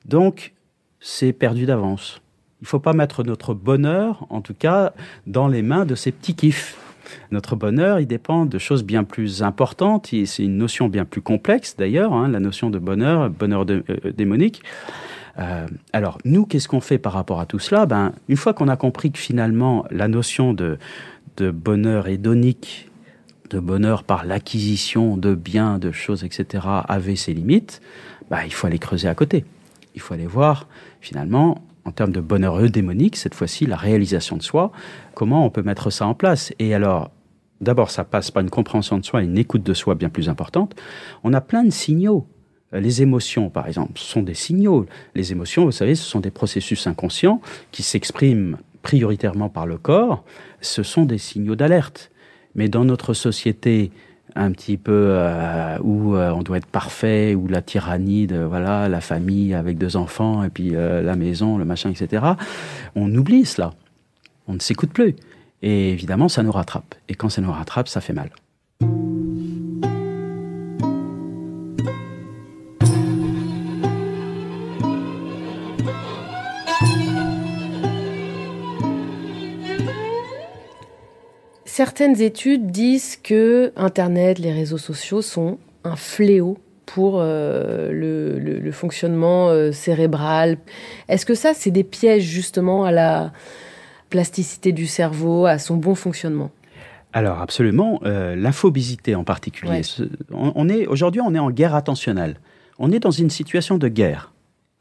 Donc, 0.06 0.54
c'est 1.00 1.34
perdu 1.34 1.66
d'avance. 1.66 2.22
Il 2.62 2.66
ne 2.66 2.68
faut 2.68 2.80
pas 2.80 2.94
mettre 2.94 3.24
notre 3.24 3.54
bonheur, 3.54 4.26
en 4.30 4.42
tout 4.42 4.54
cas, 4.54 4.94
dans 5.28 5.48
les 5.48 5.62
mains 5.62 5.86
de 5.86 5.96
ces 5.96 6.12
petits 6.12 6.36
kiffs. 6.36 6.78
Notre 7.32 7.56
bonheur, 7.56 8.00
il 8.00 8.08
dépend 8.08 8.46
de 8.46 8.58
choses 8.58 8.84
bien 8.84 9.04
plus 9.04 9.44
importantes. 9.44 10.10
C'est 10.26 10.44
une 10.44 10.58
notion 10.58 10.88
bien 10.88 11.06
plus 11.06 11.22
complexe, 11.22 11.76
d'ailleurs, 11.78 12.14
hein, 12.14 12.28
la 12.28 12.40
notion 12.40 12.70
de 12.70 12.80
bonheur, 12.80 13.30
bonheur 13.30 13.66
euh, 13.70 13.84
démonique. 14.16 14.64
Euh, 15.38 15.68
alors, 15.94 16.18
nous, 16.24 16.46
qu'est-ce 16.46 16.68
qu'on 16.68 16.82
fait 16.82 16.98
par 16.98 17.14
rapport 17.14 17.40
à 17.40 17.46
tout 17.46 17.60
cela? 17.60 17.86
Ben, 17.86 18.14
Une 18.30 18.38
fois 18.38 18.54
qu'on 18.54 18.70
a 18.70 18.78
compris 18.78 19.12
que 19.12 19.20
finalement, 19.20 19.86
la 19.92 20.08
notion 20.08 20.54
de, 20.54 20.78
de 21.38 21.52
bonheur 21.52 22.08
hédonique, 22.08 22.90
de 23.50 23.60
bonheur 23.60 24.04
par 24.04 24.26
l'acquisition 24.26 25.18
de 25.18 25.36
biens, 25.36 25.78
de 25.78 25.92
choses, 25.92 26.24
etc., 26.24 26.66
avait 26.88 27.16
ses 27.16 27.34
limites, 27.34 27.82
ben, 28.30 28.40
il 28.46 28.54
faut 28.54 28.68
aller 28.68 28.80
creuser 28.80 29.08
à 29.08 29.16
côté. 29.16 29.46
Il 29.94 30.02
faut 30.02 30.14
aller 30.14 30.26
voir, 30.26 30.68
finalement, 31.02 31.62
en 31.86 31.92
termes 31.92 32.12
de 32.12 32.20
bonheur 32.20 32.60
eudémonique, 32.60 33.16
cette 33.16 33.36
fois-ci, 33.36 33.66
la 33.66 33.78
réalisation 33.78 34.36
de 34.38 34.42
soi, 34.42 34.72
comment 35.14 35.46
on 35.46 35.50
peut 35.50 35.62
mettre 35.62 35.92
ça 35.92 36.08
en 36.08 36.16
place? 36.16 36.52
Et 36.58 36.74
alors, 36.74 37.12
d'abord, 37.62 37.92
ça 37.92 38.04
passe 38.04 38.32
par 38.32 38.42
une 38.42 38.50
compréhension 38.50 38.98
de 38.98 39.06
soi, 39.06 39.22
une 39.22 39.38
écoute 39.38 39.64
de 39.64 39.74
soi 39.74 39.96
bien 39.96 40.10
plus 40.10 40.28
importante. 40.28 40.76
On 41.24 41.34
a 41.34 41.42
plein 41.42 41.64
de 41.64 41.70
signaux. 41.70 42.28
Les 42.74 43.02
émotions, 43.02 43.50
par 43.50 43.68
exemple, 43.68 43.94
sont 44.00 44.24
des 44.24 44.34
signaux. 44.34 44.88
Les 45.14 45.32
émotions, 45.32 45.66
vous 45.66 45.72
savez, 45.72 45.96
ce 45.96 46.04
sont 46.04 46.20
des 46.20 46.32
processus 46.32 46.88
inconscients 46.88 47.40
qui 47.72 47.84
s'expriment 47.84 48.58
prioritairement 48.82 49.50
par 49.50 49.66
le 49.66 49.78
corps. 49.78 50.26
Ce 50.62 50.84
sont 50.84 51.06
des 51.06 51.20
signaux 51.20 51.56
d'alerte. 51.56 52.12
Mais 52.56 52.68
dans 52.68 52.84
notre 52.84 53.14
société 53.14 53.92
un 54.36 54.52
petit 54.52 54.78
peu 54.78 55.08
euh, 55.10 55.78
où 55.82 56.16
euh, 56.16 56.32
on 56.32 56.44
doit 56.44 56.58
être 56.58 56.68
parfait, 56.68 57.36
où 57.36 57.48
la 57.48 57.62
tyrannie 57.62 58.28
de 58.28 58.40
voilà 58.40 58.90
la 58.90 59.02
famille 59.02 59.54
avec 59.54 59.78
deux 59.78 59.96
enfants 59.96 60.44
et 60.44 60.50
puis 60.50 60.76
euh, 60.76 61.02
la 61.02 61.16
maison, 61.16 61.58
le 61.58 61.66
machin, 61.66 61.90
etc. 61.90 62.26
On 62.96 63.14
oublie 63.16 63.46
cela. 63.46 63.74
On 64.48 64.54
ne 64.54 64.60
s'écoute 64.60 64.92
plus. 64.92 65.16
Et 65.62 65.90
évidemment, 65.90 66.30
ça 66.30 66.44
nous 66.44 66.52
rattrape. 66.52 66.96
Et 67.08 67.16
quand 67.16 67.30
ça 67.30 67.42
nous 67.42 67.52
rattrape, 67.52 67.88
ça 67.88 68.02
fait 68.02 68.14
mal. 68.14 68.30
Certaines 81.78 82.22
études 82.22 82.68
disent 82.68 83.18
que 83.22 83.74
Internet, 83.76 84.40
les 84.40 84.54
réseaux 84.54 84.78
sociaux 84.78 85.22
sont 85.22 85.58
un 85.84 85.98
fléau 85.98 86.58
pour 86.86 87.18
euh, 87.20 87.92
le, 87.92 88.72
fonctionnement 88.72 89.50
euh, 89.50 89.74
cérébral. 89.74 90.58
Est-ce 91.10 91.26
que 91.26 91.36
ça, 91.36 91.54
c'est 91.54 91.72
des 91.72 91.84
pièges 91.84 92.24
justement 92.24 92.86
à 92.86 92.94
la 92.94 93.34
plasticité 94.10 94.72
du 94.72 94.88
cerveau, 94.88 95.48
à 95.48 95.60
son 95.60 95.76
bon 95.76 95.96
fonctionnement? 95.96 96.50
Alors 97.12 97.42
absolument, 97.42 98.00
euh, 98.06 98.38
l'infobésité 98.38 99.14
en 99.14 99.26
particulier. 99.26 99.82
On, 100.32 100.70
est 100.70 100.88
aujourd'hui, 100.88 101.20
on 101.20 101.36
est 101.36 101.40
en 101.40 101.52
guerre 101.52 101.76
attentionnelle. 101.76 102.38
On 102.80 102.94
est 102.94 103.00
dans 103.00 103.12
une 103.12 103.30
situation 103.30 103.78
de 103.78 103.90
guerre 103.90 104.32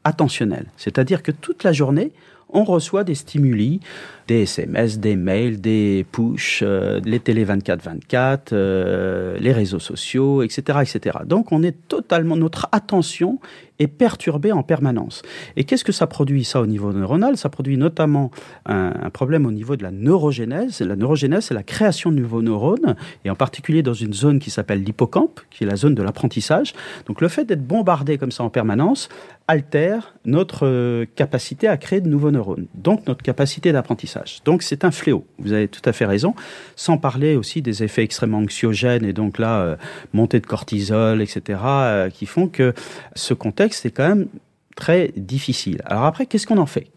attentionnelle, 0.05 0.67
c'est-à-dire 0.77 1.23
que 1.23 1.31
toute 1.33 1.65
la 1.65 1.73
journée, 1.73 2.13
on 2.49 2.63
reçoit 2.63 3.03
des 3.03 3.15
stimuli, 3.15 3.79
des 4.27 4.43
SMS, 4.43 4.99
des 4.99 5.15
mails, 5.15 5.61
des 5.61 6.05
push, 6.11 6.61
euh, 6.63 6.99
les 7.03 7.19
télé 7.19 7.45
24-24, 7.45 8.53
euh, 8.53 9.37
les 9.39 9.51
réseaux 9.51 9.79
sociaux, 9.79 10.41
etc. 10.41 10.79
Donc 11.25 11.51
on 11.51 11.63
est 11.63 11.87
totalement, 11.87 12.35
notre 12.35 12.67
attention 12.71 13.39
est 13.79 13.87
perturbée 13.87 14.51
en 14.51 14.63
permanence. 14.63 15.21
Et 15.55 15.63
qu'est-ce 15.63 15.83
que 15.83 15.91
ça 15.91 16.07
produit 16.07 16.43
ça 16.43 16.61
au 16.61 16.65
niveau 16.65 16.93
neuronal? 16.93 17.37
Ça 17.37 17.49
produit 17.49 17.77
notamment 17.77 18.31
un, 18.65 18.93
un, 19.03 19.09
problème 19.09 19.45
au 19.45 19.51
niveau 19.51 19.75
de 19.75 19.83
la 19.83 19.91
neurogénèse. 19.91 20.79
La 20.81 20.95
neurogénèse, 20.95 21.45
c'est 21.45 21.53
la 21.53 21.63
création 21.63 22.11
de 22.11 22.19
nouveaux 22.19 22.41
neurones, 22.41 22.95
et 23.23 23.29
en 23.29 23.35
particulier 23.35 23.83
dans 23.83 23.93
une 23.93 24.13
zone 24.13 24.39
qui 24.39 24.49
s'appelle 24.49 24.83
l'hippocampe, 24.83 25.41
qui 25.49 25.63
est 25.63 25.67
la 25.67 25.75
zone 25.75 25.95
de 25.95 26.03
l'apprentissage. 26.03 26.73
Donc 27.07 27.21
le 27.21 27.27
fait 27.27 27.45
d'être 27.45 27.65
bombardé 27.65 28.17
comme 28.17 28.31
ça 28.31 28.43
en 28.43 28.49
permanence 28.49 29.09
altère 29.47 30.15
notre 30.25 30.65
euh, 30.65 31.05
capacité 31.15 31.67
à 31.67 31.77
créer 31.77 32.01
de 32.01 32.09
nouveaux 32.09 32.31
neurones, 32.31 32.65
donc 32.73 33.05
notre 33.05 33.21
capacité 33.21 33.71
d'apprentissage. 33.71 34.39
Donc 34.43 34.63
c'est 34.63 34.83
un 34.83 34.91
fléau, 34.91 35.25
vous 35.37 35.53
avez 35.53 35.67
tout 35.67 35.81
à 35.85 35.93
fait 35.93 36.05
raison, 36.05 36.33
sans 36.75 36.97
parler 36.97 37.35
aussi 37.35 37.61
des 37.61 37.83
effets 37.83 38.03
extrêmement 38.03 38.39
anxiogènes 38.39 39.05
et 39.05 39.13
donc 39.13 39.37
là, 39.37 39.59
euh, 39.59 39.75
montée 40.13 40.39
de 40.39 40.47
cortisol, 40.47 41.21
etc., 41.21 41.59
euh, 41.63 42.09
qui 42.09 42.25
font 42.25 42.47
que 42.47 42.73
ce 43.13 43.35
contexte 43.35 43.64
est 43.65 43.91
quand 43.91 44.07
même 44.07 44.27
très 44.75 45.11
difficile. 45.15 45.81
Alors 45.85 46.03
après, 46.03 46.25
qu'est-ce 46.25 46.45
qu'on 46.45 46.57
en 46.57 46.65
fait? 46.65 46.87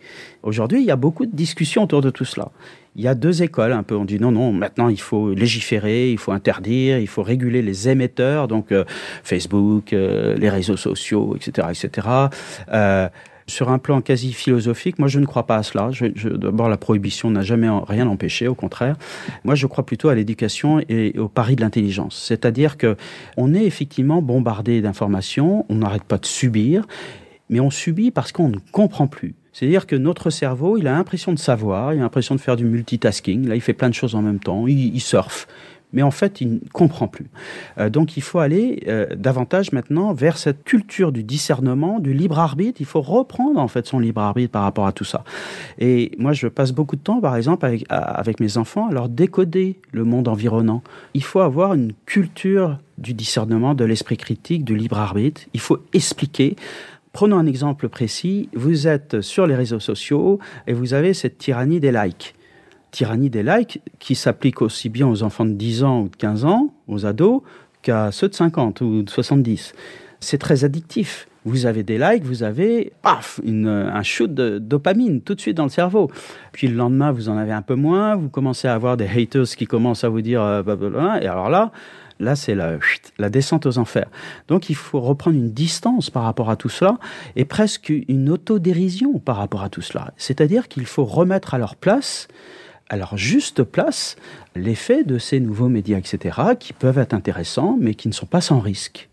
Aujourd'hui, 0.43 0.81
il 0.81 0.87
y 0.87 0.91
a 0.91 0.97
beaucoup 0.97 1.27
de 1.27 1.35
discussions 1.35 1.85
autour 1.85 2.01
de 2.01 2.11
tout 2.11 2.25
cela 2.25 2.51
il 2.99 3.05
y 3.05 3.09
a 3.09 3.15
deux 3.15 3.43
écoles 3.43 3.73
un 3.73 3.85
peu. 3.85 3.97
On 3.97 4.05
dit 4.05 4.19
non, 4.19 4.33
non, 4.33 4.53
maintenant 4.53 4.89
il 4.89 5.01
faut 5.01 5.33
légiférer, 5.33 6.11
il 6.11 6.19
faut 6.19 6.33
interdire, 6.33 6.99
il 6.99 7.07
faut 7.07 7.23
réguler 7.23 7.63
les 7.63 7.89
émetteurs, 7.89 8.49
donc 8.49 8.73
euh, 8.73 8.85
Facebook, 9.23 9.93
euh, 9.93 10.37
les 10.37 10.51
réseaux 10.51 10.77
sociaux, 10.77 11.37
etc., 11.37 11.69
etc. 11.71 12.09
sur 13.49 13.71
un 13.71 13.79
plan 13.79 14.01
quasi 14.01 14.33
philosophique, 14.33 14.99
moi 14.99 15.09
je 15.09 15.19
ne 15.19 15.27
crois 15.27 15.47
pas 15.47 15.57
à 15.57 15.63
cela. 15.63 15.91
D'abord, 16.37 16.69
la 16.69 16.77
prohibition 16.77 17.31
n'a 17.31 17.43
jamais 17.43 17.69
rien 17.89 18.07
empêché, 18.07 18.47
au 18.47 18.55
contraire. 18.55 18.97
Moi, 19.45 19.55
je 19.55 19.67
crois 19.67 19.85
plutôt 19.85 20.09
à 20.09 20.15
l'éducation 20.15 20.81
et 20.89 21.19
au 21.19 21.29
pari 21.29 21.57
de 21.57 21.63
l'intelligence. 21.63 22.23
C'est-à-dire 22.27 22.77
que 22.77 22.97
on 23.37 23.55
est 23.55 23.65
effectivement 23.65 24.23
bombardé 24.23 24.81
d'informations, 24.81 25.65
on 25.69 25.77
n'arrête 25.77 26.05
pas 26.05 26.19
de 26.19 26.27
subir, 26.27 26.87
mais 27.49 27.61
on 27.61 27.71
subit 27.71 28.11
parce 28.11 28.33
qu'on 28.33 28.49
ne 28.49 28.59
comprend 28.71 29.07
plus. 29.07 29.35
C'est-à-dire 29.53 29.87
que 29.87 29.97
notre 29.97 30.31
cerveau, 30.31 30.77
il 30.77 30.87
a 30.87 30.93
l'impression 30.93 31.33
de 31.33 31.39
savoir, 31.39 31.93
il 31.93 31.99
a 31.99 32.03
l'impression 32.03 32.35
de 32.37 32.41
faire 32.41 32.57
du 32.57 32.65
multitasking. 32.65 33.49
Là, 33.49 33.57
il 33.57 33.61
fait 33.61 33.73
plein 33.73 33.89
de 33.89 33.95
choses 33.95 34.15
en 34.15 34.23
même 34.23 34.39
temps. 34.39 34.67
Il, 34.69 34.95
il 34.95 35.01
surfe. 35.01 35.49
Mais 35.92 36.03
en 36.03 36.11
fait, 36.11 36.40
il 36.40 36.55
ne 36.55 36.59
comprend 36.72 37.09
plus. 37.09 37.27
Euh, 37.79 37.88
donc, 37.88 38.16
il 38.16 38.22
faut 38.22 38.38
aller 38.38 38.85
euh, 38.88 39.07
davantage 39.16 39.72
maintenant 39.72 40.12
vers 40.12 40.37
cette 40.37 40.64
culture 40.64 41.12
du 41.12 41.24
discernement, 41.24 41.98
du 41.98 42.12
libre 42.12 42.38
arbitre. 42.38 42.81
Il 42.81 42.87
faut 42.87 43.01
reprendre 43.01 43.59
en 43.59 43.68
fait 43.68 43.87
son 43.87 43.98
libre 43.98 44.20
arbitre 44.20 44.53
par 44.53 44.62
rapport 44.62 44.87
à 44.87 44.92
tout 44.92 45.05
ça. 45.05 45.24
Et 45.79 46.12
moi, 46.18 46.33
je 46.33 46.46
passe 46.46 46.72
beaucoup 46.72 46.96
de 46.96 47.01
temps, 47.01 47.20
par 47.20 47.37
exemple, 47.37 47.64
avec, 47.64 47.85
avec 47.88 48.40
mes 48.40 48.59
enfants, 48.59 48.88
à 48.88 48.92
leur 48.92 49.09
décoder 49.09 49.81
le 49.92 50.05
monde 50.05 50.29
environnant. 50.29 50.83
Il 51.14 51.24
faut 51.24 51.40
avoir 51.40 51.74
une 51.74 51.92
culture 52.05 52.79
du 52.98 53.14
discernement, 53.14 53.74
de 53.74 53.85
l'esprit 53.85 54.16
critique, 54.16 54.64
du 54.64 54.77
libre 54.77 54.98
arbitre. 54.98 55.42
Il 55.55 55.61
faut 55.61 55.79
expliquer 55.92 56.57
Prenons 57.12 57.38
un 57.38 57.46
exemple 57.46 57.88
précis. 57.88 58.48
Vous 58.55 58.87
êtes 58.87 59.22
sur 59.22 59.46
les 59.46 59.57
réseaux 59.57 59.81
sociaux 59.81 60.38
et 60.66 60.72
vous 60.72 60.94
avez 60.94 61.14
cette 61.14 61.38
tyrannie 61.38 61.81
des 61.81 61.90
likes. 61.90 62.35
Tyrannie 62.90 63.31
des 63.31 63.42
likes 63.42 63.81
qui 63.98 64.14
s'applique 64.14 64.62
aussi 64.62 64.88
bien 64.88 65.07
aux 65.07 65.22
enfants 65.22 65.44
de 65.44 65.53
10 65.53 65.85
ans 65.85 66.01
ou 66.03 66.09
de 66.09 66.16
15 66.16 66.44
ans, 66.44 66.72
aux 66.87 67.07
ados, 67.07 67.42
qu'à 67.83 68.11
ceux 68.12 68.29
de 68.29 68.35
50 68.35 68.81
ou 68.81 69.03
de 69.03 69.11
70. 69.11 69.74
C'est 70.20 70.38
très 70.38 70.64
addictif. 70.64 71.29
Vous 71.44 71.66
avez 71.66 71.83
des 71.83 71.98
likes, 71.98 72.24
vous 72.24 72.42
avez 72.42 72.92
paf, 73.01 73.40
un 73.46 74.03
shoot 74.03 74.33
de 74.33 74.59
dopamine 74.59 75.22
tout 75.22 75.35
de 75.35 75.40
suite 75.40 75.57
dans 75.57 75.64
le 75.64 75.70
cerveau. 75.70 76.11
Puis 76.53 76.68
le 76.68 76.74
lendemain, 76.74 77.12
vous 77.12 77.29
en 77.29 77.38
avez 77.38 77.53
un 77.53 77.62
peu 77.62 77.74
moins, 77.74 78.16
vous 78.16 78.29
commencez 78.29 78.68
à 78.68 78.74
avoir 78.74 78.96
des 78.96 79.07
haters 79.07 79.46
qui 79.57 79.66
commencent 79.66 80.05
à 80.05 80.09
vous 80.09 80.20
dire, 80.20 80.42
euh, 80.42 80.62
et 81.20 81.27
alors 81.27 81.48
là, 81.48 81.72
Là, 82.20 82.35
c'est 82.35 82.55
la, 82.55 82.79
la 83.18 83.31
descente 83.31 83.66
aux 83.66 83.79
enfers. 83.79 84.09
Donc, 84.48 84.70
il 84.70 84.74
faut 84.74 85.01
reprendre 85.01 85.37
une 85.37 85.53
distance 85.53 86.11
par 86.11 86.24
rapport 86.24 86.51
à 86.51 86.57
tout 86.57 86.68
cela 86.68 86.98
et 87.37 87.44
presque 87.44 87.90
une 87.90 88.29
autodérision 88.29 89.18
par 89.20 89.37
rapport 89.37 89.62
à 89.62 89.68
tout 89.68 89.83
cela. 89.83 90.12
C'est-à-dire 90.16 90.68
qu'il 90.68 90.85
faut 90.87 91.05
remettre 91.05 91.55
à 91.55 91.59
leur 91.59 91.77
place 91.77 92.27
à 92.88 92.96
leur 92.96 93.16
juste 93.16 93.62
place 93.62 94.16
l'effet 94.55 95.05
de 95.05 95.18
ces 95.18 95.40
nouveaux 95.40 95.68
médias, 95.68 95.98
etc., 95.98 96.40
qui 96.59 96.72
peuvent 96.72 96.98
être 96.98 97.14
intéressants, 97.14 97.77
mais 97.81 97.94
qui 97.94 98.09
ne 98.09 98.14
sont 98.14 98.27
pas 98.27 98.40
sans 98.40 98.61
risque. 98.61 99.09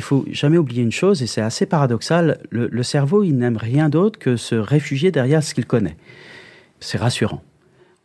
il 0.00 0.02
faut 0.02 0.24
jamais 0.30 0.56
oublier 0.56 0.82
une 0.82 0.92
chose, 0.92 1.22
et 1.22 1.26
c'est 1.26 1.42
assez 1.42 1.66
paradoxal, 1.66 2.40
le, 2.48 2.82
cerveau, 2.82 3.22
il 3.22 3.36
n'aime 3.36 3.58
rien 3.58 3.90
d'autre 3.90 4.18
que 4.18 4.36
se 4.36 4.54
réfugier 4.54 5.10
derrière 5.10 5.42
ce 5.42 5.52
qu'il 5.52 5.66
connaît. 5.66 5.96
C'est 6.80 6.96
rassurant. 6.96 7.42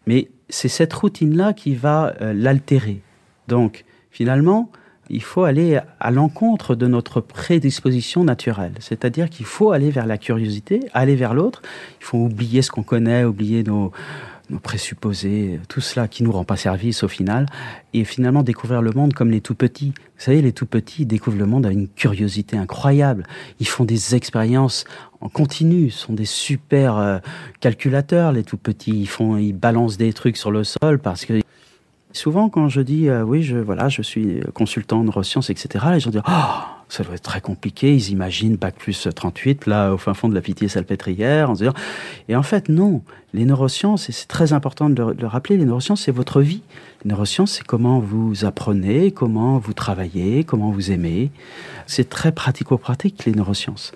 Mais 0.06 0.28
c'est 0.50 0.68
cette 0.68 0.92
routine-là 0.92 1.54
qui 1.54 1.74
va 1.74 2.14
euh, 2.20 2.34
l'altérer. 2.34 3.00
Donc, 3.48 3.86
finalement, 4.12 4.70
il 5.10 5.24
faut 5.24 5.44
aller 5.44 5.80
à 6.00 6.12
l'encontre 6.12 6.76
de 6.76 6.88
notre 6.88 7.22
prédisposition 7.22 8.24
naturelle. 8.24 8.74
C'est-à-dire 8.80 9.30
qu'il 9.30 9.46
faut 9.46 9.72
aller 9.72 9.92
vers 9.92 10.06
la 10.06 10.18
curiosité, 10.18 10.82
aller 10.94 11.16
vers 11.16 11.34
l'autre. 11.34 11.62
Il 12.02 12.06
faut 12.06 12.18
oublier 12.18 12.62
ce 12.62 12.72
qu'on 12.72 12.84
connaît, 12.84 13.24
oublier 13.24 13.64
nos, 13.64 13.92
présupposés, 14.62 15.60
tout 15.70 15.82
cela 15.82 16.08
qui 16.08 16.24
nous 16.24 16.32
rend 16.32 16.44
pas 16.44 16.56
service 16.56 17.04
au 17.04 17.08
final, 17.08 17.48
et 17.94 18.04
finalement 18.04 18.44
découvrir 18.44 18.82
le 18.84 18.92
monde 18.92 19.14
comme 19.14 19.32
les 19.32 19.42
tout 19.42 19.56
petits. 19.56 19.94
Vous 19.96 20.24
savez, 20.24 20.42
les 20.42 20.52
tout 20.52 20.68
petits 20.68 21.06
découvrent 21.06 21.40
le 21.40 21.48
monde 21.48 21.66
avec 21.66 21.78
une 21.78 21.88
curiosité 21.88 22.56
incroyable. 22.56 23.26
Ils 23.60 23.68
font 23.68 23.86
des 23.86 24.14
expériences 24.14 24.86
en 25.20 25.30
continu, 25.30 25.90
sont 25.90 26.14
des 26.14 26.26
super 26.26 26.98
euh, 26.98 27.18
calculateurs, 27.60 28.32
les 28.32 28.44
tout 28.44 28.58
petits. 28.58 28.92
Ils 28.92 29.08
font, 29.08 29.38
ils 29.38 29.54
balancent 29.54 29.98
des 29.98 30.14
trucs 30.14 30.38
sur 30.38 30.52
le 30.52 30.64
sol 30.64 31.00
parce 31.00 31.26
que 31.26 31.42
souvent 32.16 32.50
quand 32.50 32.70
je 32.70 32.82
dis 32.82 33.10
euh, 33.10 33.24
oui, 33.24 33.44
je 33.44 33.58
voilà, 33.58 33.90
je 33.90 34.02
suis 34.02 34.40
consultant 34.54 35.00
en 35.00 35.04
neurosciences, 35.04 35.50
etc. 35.50 35.86
Les 35.92 36.00
gens 36.00 36.10
disent 36.10 36.22
oh, 36.28 36.32
ça 36.90 37.04
doit 37.04 37.16
être 37.16 37.24
très 37.24 37.42
compliqué. 37.42 37.94
Ils 37.94 38.10
imaginent 38.10 38.56
bac 38.56 38.76
plus 38.76 39.08
38 39.14 39.68
là 39.68 39.94
au 39.94 39.98
fin 39.98 40.14
fond 40.14 40.30
de 40.30 40.36
la 40.36 40.42
pitié 40.42 40.68
salpêtrière, 40.68 41.54
et 42.28 42.36
en 42.36 42.44
fait 42.44 42.70
non. 42.70 43.02
Les 43.34 43.44
neurosciences 43.44 44.08
et 44.10 44.14
c'est 44.14 44.28
très 44.28 44.54
important 44.54 44.90
de 44.90 45.04
le, 45.04 45.14
de 45.14 45.22
le 45.22 45.28
rappeler. 45.28 45.58
Les 45.58 45.66
neurosciences 45.66 46.04
c'est 46.04 46.12
votre 46.12 46.42
vie. 46.42 46.62
Les 47.04 47.10
neurosciences 47.10 47.52
c'est 47.52 47.66
comment 47.66 48.00
vous 48.00 48.46
apprenez, 48.46 49.12
comment 49.12 49.58
vous 49.58 49.74
travaillez, 49.74 50.44
comment 50.44 50.72
vous 50.72 50.92
aimez. 50.92 51.32
C'est 51.86 52.10
très 52.10 52.32
pratico-pratique 52.32 53.26
les 53.26 53.34
neurosciences 53.34 53.92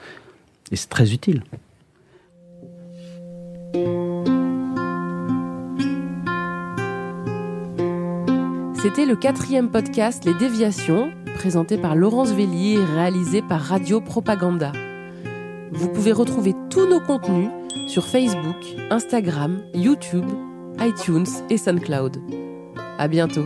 et 0.71 0.75
c'est 0.75 0.89
très 0.89 1.13
utile. 1.13 1.43
C'était 8.81 9.05
le 9.05 9.17
quatrième 9.17 9.69
podcast 9.69 10.23
Les 10.23 10.33
Déviations, 10.33 11.11
présenté 11.35 11.77
par 11.77 11.97
Laurence 11.97 12.31
Vellier 12.31 12.79
et 12.79 12.85
réalisé 12.85 13.41
par 13.41 13.59
Radio 13.59 13.99
Propaganda. 13.99 14.71
Vous 15.73 15.89
pouvez 15.89 16.13
retrouver 16.13 16.53
tous 16.69 16.87
nos 16.87 17.01
contenus 17.01 17.49
sur 17.87 18.07
Facebook, 18.07 18.55
Instagram, 18.89 19.61
YouTube, 19.73 20.25
iTunes 20.79 21.27
et 21.49 21.57
SoundCloud. 21.57 22.21
À 22.97 23.09
bientôt. 23.09 23.45